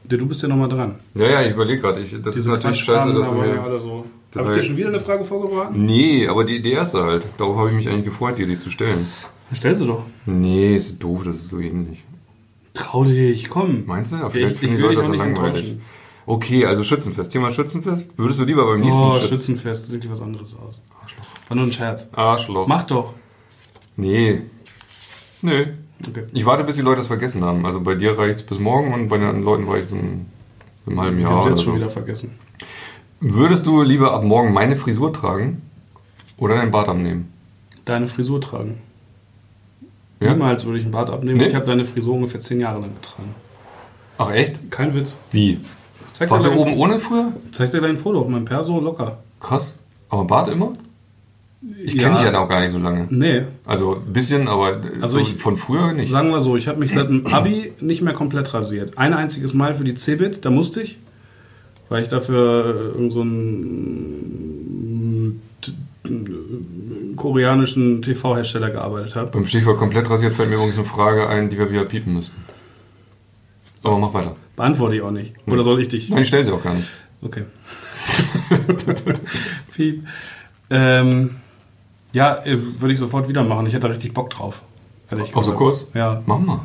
Du 0.05 0.27
bist 0.27 0.43
ja 0.43 0.49
nochmal 0.49 0.69
dran. 0.69 0.95
Ja, 1.15 1.29
ja, 1.29 1.43
ich 1.43 1.53
überlege 1.53 1.83
gerade. 1.83 2.01
Das 2.01 2.37
ist 2.37 2.47
natürlich 2.47 2.81
scheiße, 2.81 3.13
dass 3.13 3.29
du 3.29 3.37
ja 3.43 3.69
mir... 3.69 3.79
so. 3.79 4.07
Habe 4.35 4.51
ich 4.51 4.57
dir 4.57 4.63
schon 4.63 4.77
wieder 4.77 4.89
eine 4.89 5.01
Frage 5.01 5.25
vorgebracht? 5.25 5.71
Nee, 5.75 6.29
aber 6.29 6.45
die, 6.45 6.61
die 6.63 6.73
erste 6.73 7.03
halt. 7.03 7.27
Darauf 7.39 7.57
habe 7.57 7.71
ich 7.71 7.75
mich 7.75 7.89
eigentlich 7.89 8.05
gefreut, 8.05 8.39
dir 8.39 8.47
die 8.47 8.59
zu 8.59 8.71
stellen. 8.71 9.07
Stell 9.53 9.75
sie 9.75 9.87
doch. 9.87 10.05
Nee, 10.27 10.75
ist 10.77 11.03
doof, 11.03 11.23
das 11.25 11.37
ist 11.37 11.49
so 11.49 11.61
ähnlich. 11.61 12.05
Trau 12.75 13.05
dich, 13.05 13.49
komm. 13.49 13.85
Meinst 13.87 14.13
du? 14.13 14.17
Aber 14.17 14.31
vielleicht 14.31 14.55
ich, 14.55 14.61
finden 14.61 14.75
ich 14.77 14.81
Leute 14.81 14.99
auch 14.99 15.03
das 15.03 15.13
so 15.13 15.13
langweilig. 15.15 15.77
Okay, 16.27 16.67
also 16.67 16.83
Schützenfest. 16.83 17.33
Thema 17.33 17.53
Schützenfest. 17.53 18.11
Würdest 18.19 18.41
du 18.41 18.45
lieber 18.45 18.67
beim 18.67 18.81
nächsten 18.81 19.01
Oh, 19.01 19.13
Schützen- 19.15 19.29
Schützenfest, 19.29 19.87
sieht 19.87 20.03
dir 20.05 20.11
was 20.11 20.21
anderes 20.21 20.57
aus. 20.57 20.83
War 21.49 21.57
nur 21.57 21.67
ein 21.67 21.73
Scherz. 21.73 22.09
Arschloch. 22.13 22.67
Mach 22.67 22.83
doch. 22.83 23.15
Nee. 23.97 24.43
Nö. 25.43 25.67
Okay. 26.07 26.25
Ich 26.33 26.45
warte, 26.45 26.65
bis 26.65 26.75
die 26.77 26.83
Leute 26.83 27.01
es 27.03 27.07
vergessen 27.07 27.45
haben. 27.45 27.65
Also 27.65 27.81
bei 27.81 27.95
dir 27.95 28.19
reicht 28.19 28.35
es 28.41 28.43
bis 28.45 28.59
morgen 28.59 28.93
und 28.93 29.09
bei 29.09 29.17
den 29.19 29.29
anderen 29.29 29.45
Leuten 29.45 29.69
reicht 29.69 29.85
es 29.87 29.93
in, 29.93 29.99
in 30.01 30.93
einem 30.93 31.01
halben 31.01 31.17
Ich 31.19 31.23
Jahr. 31.23 31.31
habe 31.33 31.43
oder 31.43 31.51
jetzt 31.51 31.63
schon 31.63 31.75
so. 31.75 31.79
wieder 31.79 31.89
vergessen. 31.89 32.33
Würdest 33.21 33.65
du 33.65 33.81
lieber 33.83 34.13
ab 34.13 34.25
morgen 34.25 34.53
meine 34.53 34.77
Frisur 34.77 35.13
tragen 35.13 35.63
oder 36.37 36.57
deinen 36.57 36.71
Bart 36.73 36.89
abnehmen? 36.89 37.33
Deine 37.87 38.09
Frisur 38.09 38.41
tragen. 38.41 38.79
Ja? 40.21 40.33
Niemals 40.33 40.65
würde 40.65 40.79
ich 40.79 40.85
einen 40.85 40.93
Bart 40.93 41.11
abnehmen. 41.11 41.39
Nee? 41.39 41.49
Ich 41.49 41.55
habe 41.55 41.67
deine 41.67 41.85
Frisur 41.85 42.15
ungefähr 42.15 42.41
zehn 42.41 42.61
Jahre 42.61 42.81
lang 42.81 42.95
getragen. 42.95 43.35
Ach 44.19 44.31
echt? 44.31 44.71
Kein 44.71 44.95
Witz. 44.95 45.17
Wie? 45.31 45.59
Zeig, 46.15 46.31
Warst 46.31 46.47
du 46.47 46.53
oben 46.53 46.75
ohne 46.79 46.99
früher? 47.01 47.33
zeig 47.53 47.71
dir 47.71 47.79
gleich 47.81 47.91
ein 47.91 47.97
Foto 47.99 48.21
auf 48.21 48.29
meinem 48.29 48.47
Perso, 48.47 48.81
locker. 48.81 49.19
Krass. 49.41 49.75
Aber 50.09 50.25
Bart 50.25 50.49
immer? 50.49 50.73
Ich 51.85 51.99
kenne 51.99 52.15
dich 52.17 52.25
ja 52.25 52.31
noch 52.33 52.49
gar 52.49 52.61
nicht 52.61 52.73
so 52.73 52.79
lange. 52.79 53.07
Nee, 53.11 53.43
Also 53.67 53.97
ein 53.97 54.13
bisschen, 54.13 54.47
aber 54.49 54.81
Also 55.01 55.17
so 55.19 55.23
ich- 55.23 55.35
von 55.37 55.57
früher 55.57 55.93
nicht. 55.93 56.11
sagen 56.11 56.31
wir 56.31 56.41
so, 56.41 56.57
ich 56.57 56.69
habe 56.69 56.79
mich 56.79 56.93
seit 56.93 57.09
dem 57.09 57.27
Abi 57.27 57.73
nicht 57.81 58.03
mehr 58.03 58.15
komplett 58.15 58.55
rasiert. 58.55 58.97
Ein 58.97 59.13
einziges 59.13 59.53
Mal 59.53 59.75
für 59.75 59.85
die 59.85 59.95
Cebit, 59.97 60.45
da 60.45 60.51
musste 60.51 60.81
ich, 60.81 60.99
weil 61.89 62.03
ich 62.03 62.09
dafür 62.09 62.93
irgendeinen 62.95 63.11
so 65.63 65.71
t- 65.73 65.73
koreanischen 67.17 68.03
TV-Hersteller 68.03 68.71
gearbeitet 68.71 69.17
habe. 69.17 69.31
Beim 69.31 69.47
Stichwort 69.47 69.79
komplett 69.79 70.09
rasiert 70.09 70.35
fällt 70.35 70.51
mir 70.51 70.57
übrigens 70.57 70.77
eine 70.77 70.87
Frage 70.87 71.29
ein, 71.29 71.51
die 71.51 71.59
wir 71.59 71.71
wieder 71.71 71.85
piepen 71.85 72.15
müssen. 72.15 72.35
Aber 73.83 73.99
mach 73.99 74.15
weiter. 74.15 74.37
Beantworte 74.57 74.97
ich 74.97 75.03
auch 75.03 75.11
nicht. 75.11 75.35
Oder 75.47 75.63
soll 75.63 75.81
ich 75.81 75.89
dich? 75.89 76.11
Nein, 76.11 76.23
ich 76.23 76.29
stelle 76.29 76.45
sie 76.45 76.53
auch 76.53 76.63
gar 76.63 76.75
nicht. 76.75 76.89
Okay. 77.23 77.45
Piep. 79.73 80.07
Ähm, 80.71 81.37
ja, 82.13 82.45
äh, 82.45 82.57
würde 82.81 82.95
ich 82.95 83.01
sofort 83.01 83.29
wieder 83.29 83.43
machen. 83.43 83.67
Ich 83.67 83.75
hätte 83.75 83.87
da 83.87 83.93
richtig 83.93 84.15
Bock 84.15 84.31
drauf. 84.31 84.63
ehrlich 85.11 85.35
Auf 85.35 85.45
so 85.45 85.53
kurz? 85.53 85.87
Ja. 85.95 86.23
Mach 86.27 86.39
mal. 86.39 86.61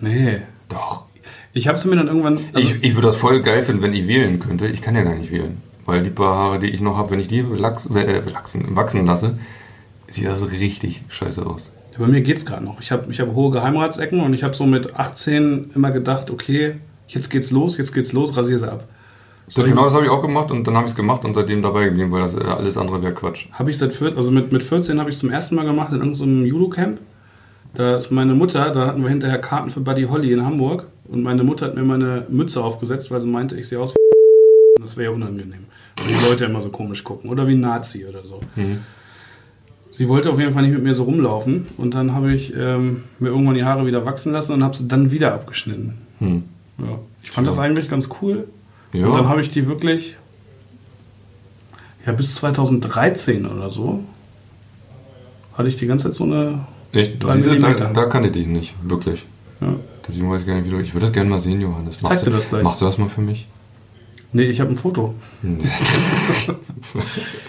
Nee. 0.00 0.42
Doch. 0.68 1.04
Ich 1.52 1.68
habe 1.68 1.76
es 1.76 1.84
mir 1.84 1.96
dann 1.96 2.08
irgendwann. 2.08 2.40
Also, 2.54 2.66
ich, 2.66 2.82
ich 2.82 2.94
würde 2.94 3.08
das 3.08 3.16
voll 3.16 3.42
geil 3.42 3.62
finden, 3.62 3.82
wenn 3.82 3.92
ich 3.92 4.06
wählen 4.06 4.38
könnte. 4.38 4.66
Ich 4.66 4.80
kann 4.80 4.94
ja 4.94 5.02
gar 5.02 5.14
nicht 5.14 5.30
wählen. 5.30 5.60
Weil 5.84 6.02
die 6.02 6.10
paar 6.10 6.36
Haare, 6.36 6.58
die 6.58 6.68
ich 6.68 6.80
noch 6.80 6.96
habe, 6.96 7.10
wenn 7.10 7.20
ich 7.20 7.28
die 7.28 7.40
lachs, 7.40 7.86
äh, 7.86 8.22
wachsen, 8.32 8.76
wachsen 8.76 9.06
lasse, 9.06 9.38
sieht 10.08 10.26
das 10.26 10.42
richtig 10.50 11.02
scheiße 11.08 11.44
aus. 11.44 11.72
bei 11.98 12.06
mir 12.06 12.20
geht's 12.20 12.46
gerade 12.46 12.64
noch. 12.64 12.80
Ich 12.80 12.92
habe 12.92 13.10
ich 13.10 13.20
hab 13.20 13.34
hohe 13.34 13.50
Geheimratsecken 13.50 14.20
und 14.20 14.34
ich 14.34 14.42
habe 14.42 14.54
so 14.54 14.64
mit 14.64 14.96
18 14.96 15.72
immer 15.74 15.90
gedacht, 15.90 16.30
okay, 16.30 16.76
jetzt 17.08 17.30
geht's 17.30 17.50
los, 17.50 17.76
jetzt 17.78 17.92
geht's 17.92 18.12
los, 18.12 18.36
rasiere 18.36 18.58
sie 18.58 18.70
ab. 18.70 18.84
So, 19.48 19.64
genau 19.64 19.84
das 19.84 19.92
habe 19.92 20.04
ich 20.04 20.10
auch 20.10 20.22
gemacht 20.22 20.50
und 20.50 20.66
dann 20.66 20.76
habe 20.76 20.86
ich 20.86 20.92
es 20.92 20.96
gemacht 20.96 21.24
und 21.24 21.34
seitdem 21.34 21.62
dabei 21.62 21.84
geblieben, 21.86 22.10
weil 22.12 22.22
das 22.22 22.36
äh, 22.36 22.40
alles 22.40 22.76
andere 22.76 23.02
wäre 23.02 23.12
Quatsch. 23.12 23.48
Habe 23.52 23.70
ich 23.70 23.78
seit 23.78 23.92
14, 23.92 24.16
also 24.16 24.30
mit, 24.30 24.52
mit 24.52 24.62
14 24.62 24.98
habe 24.98 25.10
ich 25.10 25.16
es 25.16 25.20
zum 25.20 25.30
ersten 25.30 25.56
Mal 25.56 25.64
gemacht 25.64 25.92
in 25.92 25.98
irgendeinem 25.98 26.46
Judo-Camp. 26.46 26.98
Da 27.74 27.96
ist 27.96 28.10
meine 28.10 28.34
Mutter, 28.34 28.70
da 28.70 28.86
hatten 28.86 29.02
wir 29.02 29.08
hinterher 29.08 29.38
Karten 29.38 29.70
für 29.70 29.80
Buddy 29.80 30.04
Holly 30.04 30.32
in 30.32 30.44
Hamburg 30.44 30.86
und 31.08 31.22
meine 31.22 31.42
Mutter 31.42 31.66
hat 31.66 31.74
mir 31.74 31.82
meine 31.82 32.26
Mütze 32.28 32.62
aufgesetzt, 32.62 33.10
weil 33.10 33.20
sie 33.20 33.28
meinte, 33.28 33.58
ich 33.58 33.68
sehe 33.68 33.80
aus 33.80 33.94
wie 33.94 34.78
und 34.78 34.84
das 34.84 34.96
wäre 34.96 35.10
ja 35.10 35.14
unangenehm. 35.14 35.66
Weil 35.96 36.14
die 36.14 36.28
Leute 36.28 36.44
immer 36.46 36.60
so 36.60 36.70
komisch 36.70 37.04
gucken 37.04 37.30
oder 37.30 37.46
wie 37.46 37.52
ein 37.54 37.60
Nazi 37.60 38.06
oder 38.06 38.24
so. 38.24 38.40
Sie 39.90 40.08
wollte 40.08 40.30
auf 40.30 40.38
jeden 40.38 40.52
Fall 40.52 40.62
nicht 40.62 40.72
mit 40.72 40.82
mir 40.82 40.94
so 40.94 41.04
rumlaufen 41.04 41.66
und 41.76 41.94
dann 41.94 42.14
habe 42.14 42.32
ich 42.32 42.54
ähm, 42.56 43.04
mir 43.18 43.28
irgendwann 43.28 43.54
die 43.54 43.64
Haare 43.64 43.84
wieder 43.84 44.06
wachsen 44.06 44.32
lassen 44.32 44.52
und 44.52 44.64
habe 44.64 44.74
sie 44.74 44.88
dann 44.88 45.10
wieder 45.10 45.34
abgeschnitten. 45.34 45.98
Hm. 46.18 46.44
Ja. 46.78 46.98
Ich 47.22 47.30
fand 47.30 47.46
das 47.46 47.58
eigentlich 47.58 47.90
ganz 47.90 48.08
cool. 48.20 48.48
Ja. 48.94 49.06
Und 49.06 49.14
dann 49.14 49.28
habe 49.28 49.42
ich 49.42 49.50
die 49.50 49.66
wirklich, 49.66 50.16
ja, 52.06 52.12
bis 52.12 52.34
2013 52.36 53.46
oder 53.46 53.68
so, 53.68 54.02
hatte 55.54 55.68
ich 55.68 55.76
die 55.76 55.86
ganze 55.86 56.08
Zeit 56.08 56.14
so 56.14 56.24
eine. 56.24 56.66
Echt? 56.92 57.22
Drei 57.22 57.34
Siehst 57.34 57.48
du, 57.48 57.58
da, 57.58 57.72
da 57.72 58.04
kann 58.06 58.24
ich 58.24 58.32
dich 58.32 58.46
nicht, 58.46 58.74
wirklich. 58.82 59.24
Ja. 59.60 59.74
Deswegen 60.06 60.30
weiß 60.30 60.40
ich 60.40 60.46
gar 60.46 60.56
nicht, 60.56 60.66
wie 60.66 60.70
du. 60.70 60.78
Ich 60.78 60.94
würde 60.94 61.06
das 61.06 61.12
gerne 61.12 61.30
mal 61.30 61.38
sehen, 61.38 61.60
Johannes. 61.60 61.98
Zeig 61.98 62.18
dir 62.18 62.24
du, 62.26 62.30
das 62.32 62.48
gleich. 62.48 62.62
Machst 62.62 62.80
du 62.80 62.86
das 62.86 62.98
mal 62.98 63.08
für 63.08 63.20
mich? 63.20 63.46
Nee, 64.34 64.44
ich 64.44 64.60
habe 64.60 64.70
ein 64.70 64.76
Foto. 64.76 65.14
Hm. 65.42 65.58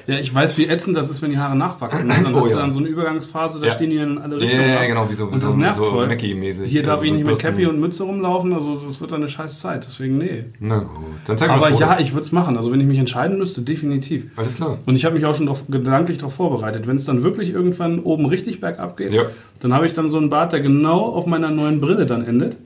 Ja, 0.06 0.20
ich 0.20 0.34
weiß, 0.36 0.58
wie 0.58 0.66
ätzend 0.68 0.98
das 0.98 1.10
ist, 1.10 1.22
wenn 1.22 1.32
die 1.32 1.38
Haare 1.38 1.56
nachwachsen. 1.56 2.08
ne? 2.08 2.14
Dann 2.24 2.36
Oh 2.36 2.40
hast 2.40 2.48
du 2.50 2.56
ja. 2.56 2.60
dann 2.62 2.72
so 2.72 2.80
eine 2.80 2.90
Übergangsphase, 2.90 3.60
da 3.62 3.68
Ja. 3.68 3.72
stehen 3.72 3.90
die 3.90 3.98
dann 3.98 4.12
in 4.12 4.18
alle 4.18 4.36
Ja, 4.36 4.42
Richtungen. 4.42 4.70
ja, 4.70 4.80
ab. 4.82 4.88
genau, 4.88 5.10
wie 5.10 5.14
so, 5.14 5.26
Und 5.26 5.40
so, 5.40 5.48
das 5.48 5.56
nervt 5.56 5.78
so 5.78 5.86
voll. 5.86 6.08
Mackie-mäßig. 6.08 6.70
Hier 6.70 6.84
darf 6.84 6.96
Also 7.00 7.04
ich 7.06 7.10
so 7.12 7.16
nicht 7.16 7.26
mit. 7.26 7.40
Cappy 7.40 7.66
und 7.68 7.80
Mütze 7.80 8.04
rumlaufen, 8.04 8.54
also 8.54 8.76
das 8.86 9.00
wird 9.00 9.12
dann 9.14 9.22
eine 9.22 9.30
scheiß 9.30 9.60
Zeit. 9.62 9.86
Deswegen 9.86 10.18
nee. 10.18 10.44
Na 10.60 10.80
gut, 10.80 10.90
dann 11.26 11.38
zeig 11.38 11.48
mal 11.50 11.56
Aber 11.56 11.70
ja, 11.72 12.00
ich 12.00 12.12
würde 12.14 12.24
es 12.24 12.32
machen. 12.34 12.58
Also 12.58 12.72
wenn 12.74 12.82
ich 12.82 12.86
mich 12.86 13.00
entscheiden 13.00 13.38
müsste, 13.38 13.62
definitiv. 13.62 14.26
Alles 14.36 14.56
klar. 14.56 14.78
Und 14.86 14.96
ich 14.98 15.06
habe 15.06 15.16
mich 15.16 15.26
auch 15.26 15.36
schon 15.36 15.46
drauf, 15.46 15.64
gedanklich 15.70 16.18
darauf 16.18 16.36
vorbereitet. 16.36 16.86
Wenn 16.86 16.98
es 16.98 17.06
dann 17.06 17.24
wirklich 17.24 17.50
irgendwann 17.52 18.00
oben 18.00 18.26
richtig 18.26 18.60
bergab 18.60 18.98
geht, 18.98 19.14
Ja. 19.14 19.24
dann 19.62 19.74
habe 19.74 19.86
ich 19.86 19.94
dann 19.94 20.10
so 20.10 20.18
einen 20.18 20.30
Bart, 20.30 20.52
der 20.52 20.60
genau 20.60 21.00
auf 21.06 21.26
meiner 21.28 21.50
neuen 21.50 21.80
Brille 21.80 22.06
dann 22.06 22.26
endet. 22.26 22.58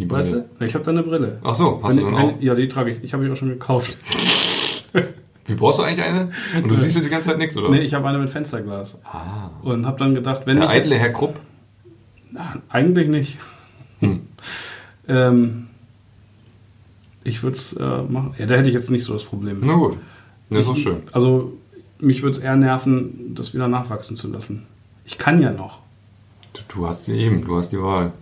Wie 0.00 0.10
Weißt 0.10 0.32
Brille? 0.32 0.48
du? 0.58 0.64
Ich 0.64 0.74
habe 0.74 0.84
da 0.84 0.90
eine 0.90 1.02
Brille. 1.02 1.38
Ach 1.42 1.54
so, 1.54 1.80
hast 1.82 1.96
Wenn, 1.96 2.04
du 2.04 2.10
dann 2.10 2.20
auch? 2.24 2.28
wenn, 2.38 2.42
ja, 2.46 2.54
die 2.54 2.68
trage 2.68 2.92
ich. 2.92 3.04
Ich 3.04 3.12
habe 3.12 3.24
die 3.24 3.30
auch 3.30 3.36
schon 3.36 3.48
gekauft. 3.48 3.98
Wie 5.46 5.54
brauchst 5.54 5.78
du 5.78 5.82
eigentlich 5.82 6.04
eine? 6.04 6.30
Und 6.56 6.68
du 6.68 6.76
siehst 6.76 6.94
jetzt 6.96 7.04
die 7.06 7.10
ganze 7.10 7.30
Zeit 7.30 7.38
nichts, 7.38 7.56
oder? 7.56 7.70
Nee, 7.70 7.78
ich 7.80 7.92
habe 7.94 8.06
eine 8.08 8.18
mit 8.18 8.30
Fensterglas. 8.30 9.00
Ah. 9.04 9.50
Und 9.62 9.84
habe 9.84 9.98
dann 9.98 10.14
gedacht, 10.14 10.42
wenn 10.46 10.56
Der 10.58 10.66
ich. 10.66 10.70
eitle 10.72 10.92
Jetzt, 10.92 11.00
Herr 11.00 11.10
Krupp. 11.10 11.40
na, 12.30 12.56
eigentlich 12.68 13.08
nicht. 13.08 13.38
Hm. 14.00 14.20
Ähm, 15.08 15.66
ich 17.24 17.42
würde 17.42 17.56
es 17.56 17.72
äh, 17.72 18.02
machen. 18.02 18.34
Ja, 18.38 18.46
da 18.46 18.54
hätte 18.54 18.68
ich 18.68 18.74
jetzt 18.74 18.90
nicht 18.90 19.02
so 19.02 19.12
das 19.12 19.24
Problem 19.24 19.58
mit. 19.58 19.68
Na 19.68 19.74
gut. 19.74 19.96
Das 20.50 20.60
ist 20.60 20.68
doch 20.68 20.76
Ich- 20.76 20.82
schön. 20.84 21.02
Also, 21.10 21.52
mich 21.98 22.22
würde 22.22 22.36
es 22.38 22.42
eher 22.42 22.54
nerven, 22.54 23.34
das 23.34 23.52
wieder 23.52 23.66
nachwachsen 23.66 24.14
zu 24.16 24.28
lassen. 24.28 24.66
Ich 25.04 25.18
kann 25.18 25.42
ja 25.42 25.52
noch. 25.52 25.80
Du, 26.52 26.60
du 26.68 26.86
hast 26.86 27.08
die 27.08 27.12
eben, 27.12 27.44
du 27.44 27.56
hast 27.56 27.70
die 27.72 27.80
Wahl. 27.82 28.12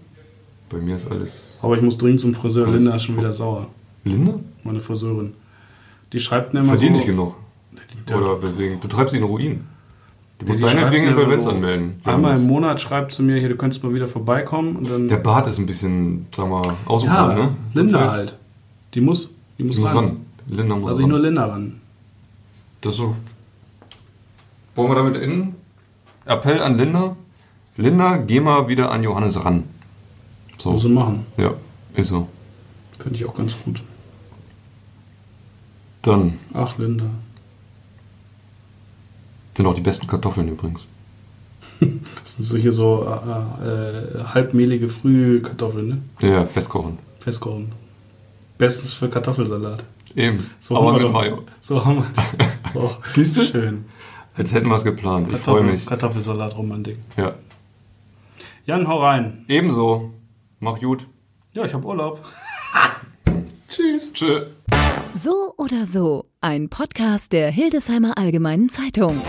Bei 0.70 0.78
mir 0.78 0.96
ist 0.96 1.10
alles. 1.10 1.58
Aber 1.62 1.76
ich 1.76 1.82
muss 1.82 1.96
dringend 1.98 2.20
zum 2.20 2.34
Friseur. 2.34 2.66
Linda 2.68 2.94
ist 2.96 3.04
schon 3.04 3.16
wieder 3.16 3.32
sauer. 3.32 3.68
Linda? 4.04 4.34
Meine 4.64 4.80
Friseurin. 4.80 5.34
Die 6.12 6.20
schreibt 6.20 6.52
mir 6.54 6.60
immer 6.60 6.70
Verdient 6.70 6.92
so. 6.92 6.96
nicht 6.96 7.06
genug. 7.06 7.34
Die- 8.08 8.12
Oder 8.14 8.42
weswegen. 8.42 8.80
Du 8.80 8.88
treibst 8.88 9.12
sie 9.12 9.18
in 9.18 9.24
Ruin. 9.24 9.64
Die 10.40 10.44
die 10.44 10.52
muss 10.52 10.60
deine 10.60 10.90
wegen 10.92 11.06
Insolvenz 11.08 11.44
so 11.44 11.50
anmelden. 11.50 12.00
Einmal 12.04 12.36
im 12.36 12.42
Ja, 12.42 12.48
Monat 12.48 12.80
schreibt 12.80 13.12
sie 13.12 13.22
mir, 13.22 13.38
hier, 13.40 13.48
du 13.48 13.56
könntest 13.56 13.82
mal 13.82 13.92
wieder 13.92 14.06
vorbeikommen. 14.08 14.76
Und 14.76 14.88
dann, 14.90 15.08
Der 15.08 15.16
Bart 15.16 15.46
ist 15.48 15.58
ein 15.58 15.66
bisschen, 15.66 16.26
sag 16.34 16.48
mal, 16.48 16.64
ja, 16.64 16.76
ausufernd, 16.86 17.34
ne? 17.36 17.48
Linda 17.74 17.90
Zurzeit. 17.98 18.10
halt. 18.10 18.38
Die 18.94 19.00
muss, 19.00 19.30
die 19.58 19.64
muss, 19.64 19.74
Die 19.76 19.80
muss 19.80 19.90
ran. 19.90 19.96
ran. 19.96 20.16
Linda 20.48 20.76
muss 20.76 20.88
Also 20.90 21.00
ich 21.00 21.04
ran. 21.04 21.10
nur 21.10 21.18
Linda 21.20 21.44
ran. 21.46 21.80
Das 22.80 22.94
so. 22.94 23.14
Wollen 24.76 24.88
wir 24.90 24.94
damit 24.94 25.16
enden? 25.16 25.56
Appell 26.24 26.60
an 26.62 26.78
Linda. 26.78 27.16
Linda, 27.76 28.16
geh 28.18 28.40
mal 28.40 28.68
wieder 28.68 28.92
an 28.92 29.02
Johannes 29.02 29.44
ran. 29.44 29.64
So. 30.58 30.72
Muss 30.72 30.82
sie 30.82 30.88
machen. 30.88 31.26
Ja, 31.36 31.54
ist 31.94 32.08
so. 32.08 32.28
Finde 33.00 33.16
ich 33.16 33.24
auch 33.24 33.34
ganz 33.34 33.56
gut. 33.64 33.82
Dann 36.02 36.38
Ach, 36.54 36.76
Linda. 36.78 37.06
sind 39.54 39.66
auch 39.66 39.74
die 39.74 39.80
besten 39.80 40.06
Kartoffeln 40.06 40.48
übrigens. 40.48 40.80
Das 42.20 42.34
sind 42.34 42.44
so 42.44 42.56
hier 42.56 42.72
so 42.72 43.04
äh, 43.06 43.68
äh, 43.68 44.24
halbmehlige 44.24 44.88
Frühkartoffeln, 44.88 45.88
ne? 45.88 46.28
Ja, 46.28 46.44
festkochen. 46.44 46.98
Festkochen. 47.20 47.72
Bestens 48.58 48.92
für 48.92 49.08
Kartoffelsalat. 49.08 49.82
Eben. 50.14 50.50
So 50.60 50.76
Aber 50.76 50.88
haben 50.88 50.94
wir 50.96 51.02
mit 51.04 51.08
doch- 51.08 51.12
Mayo. 51.12 51.42
So 51.60 51.84
haben 51.84 52.04
wir 52.74 52.74
oh, 52.82 52.90
Siehst 53.10 53.36
du? 53.38 53.44
Schön. 53.44 53.84
Als 54.36 54.52
hätten 54.52 54.68
wir 54.68 54.76
es 54.76 54.84
geplant. 54.84 55.28
Ich 55.32 55.38
freue 55.38 55.54
Kartoffel, 55.54 55.72
mich. 55.72 55.86
Kartoffelsalat-Romantik. 55.86 56.98
Ja. 57.16 57.34
Jan, 58.66 58.86
hau 58.86 59.00
rein. 59.02 59.44
Ebenso. 59.48 60.12
Mach 60.60 60.80
gut. 60.80 61.06
Ja, 61.52 61.64
ich 61.64 61.74
habe 61.74 61.86
Urlaub. 61.86 62.22
Tschüss. 63.68 64.12
Tschö. 64.12 64.46
So 65.14 65.54
oder 65.56 65.86
so, 65.86 66.26
ein 66.40 66.68
Podcast 66.68 67.32
der 67.32 67.50
Hildesheimer 67.50 68.18
Allgemeinen 68.18 68.68
Zeitung. 68.68 69.20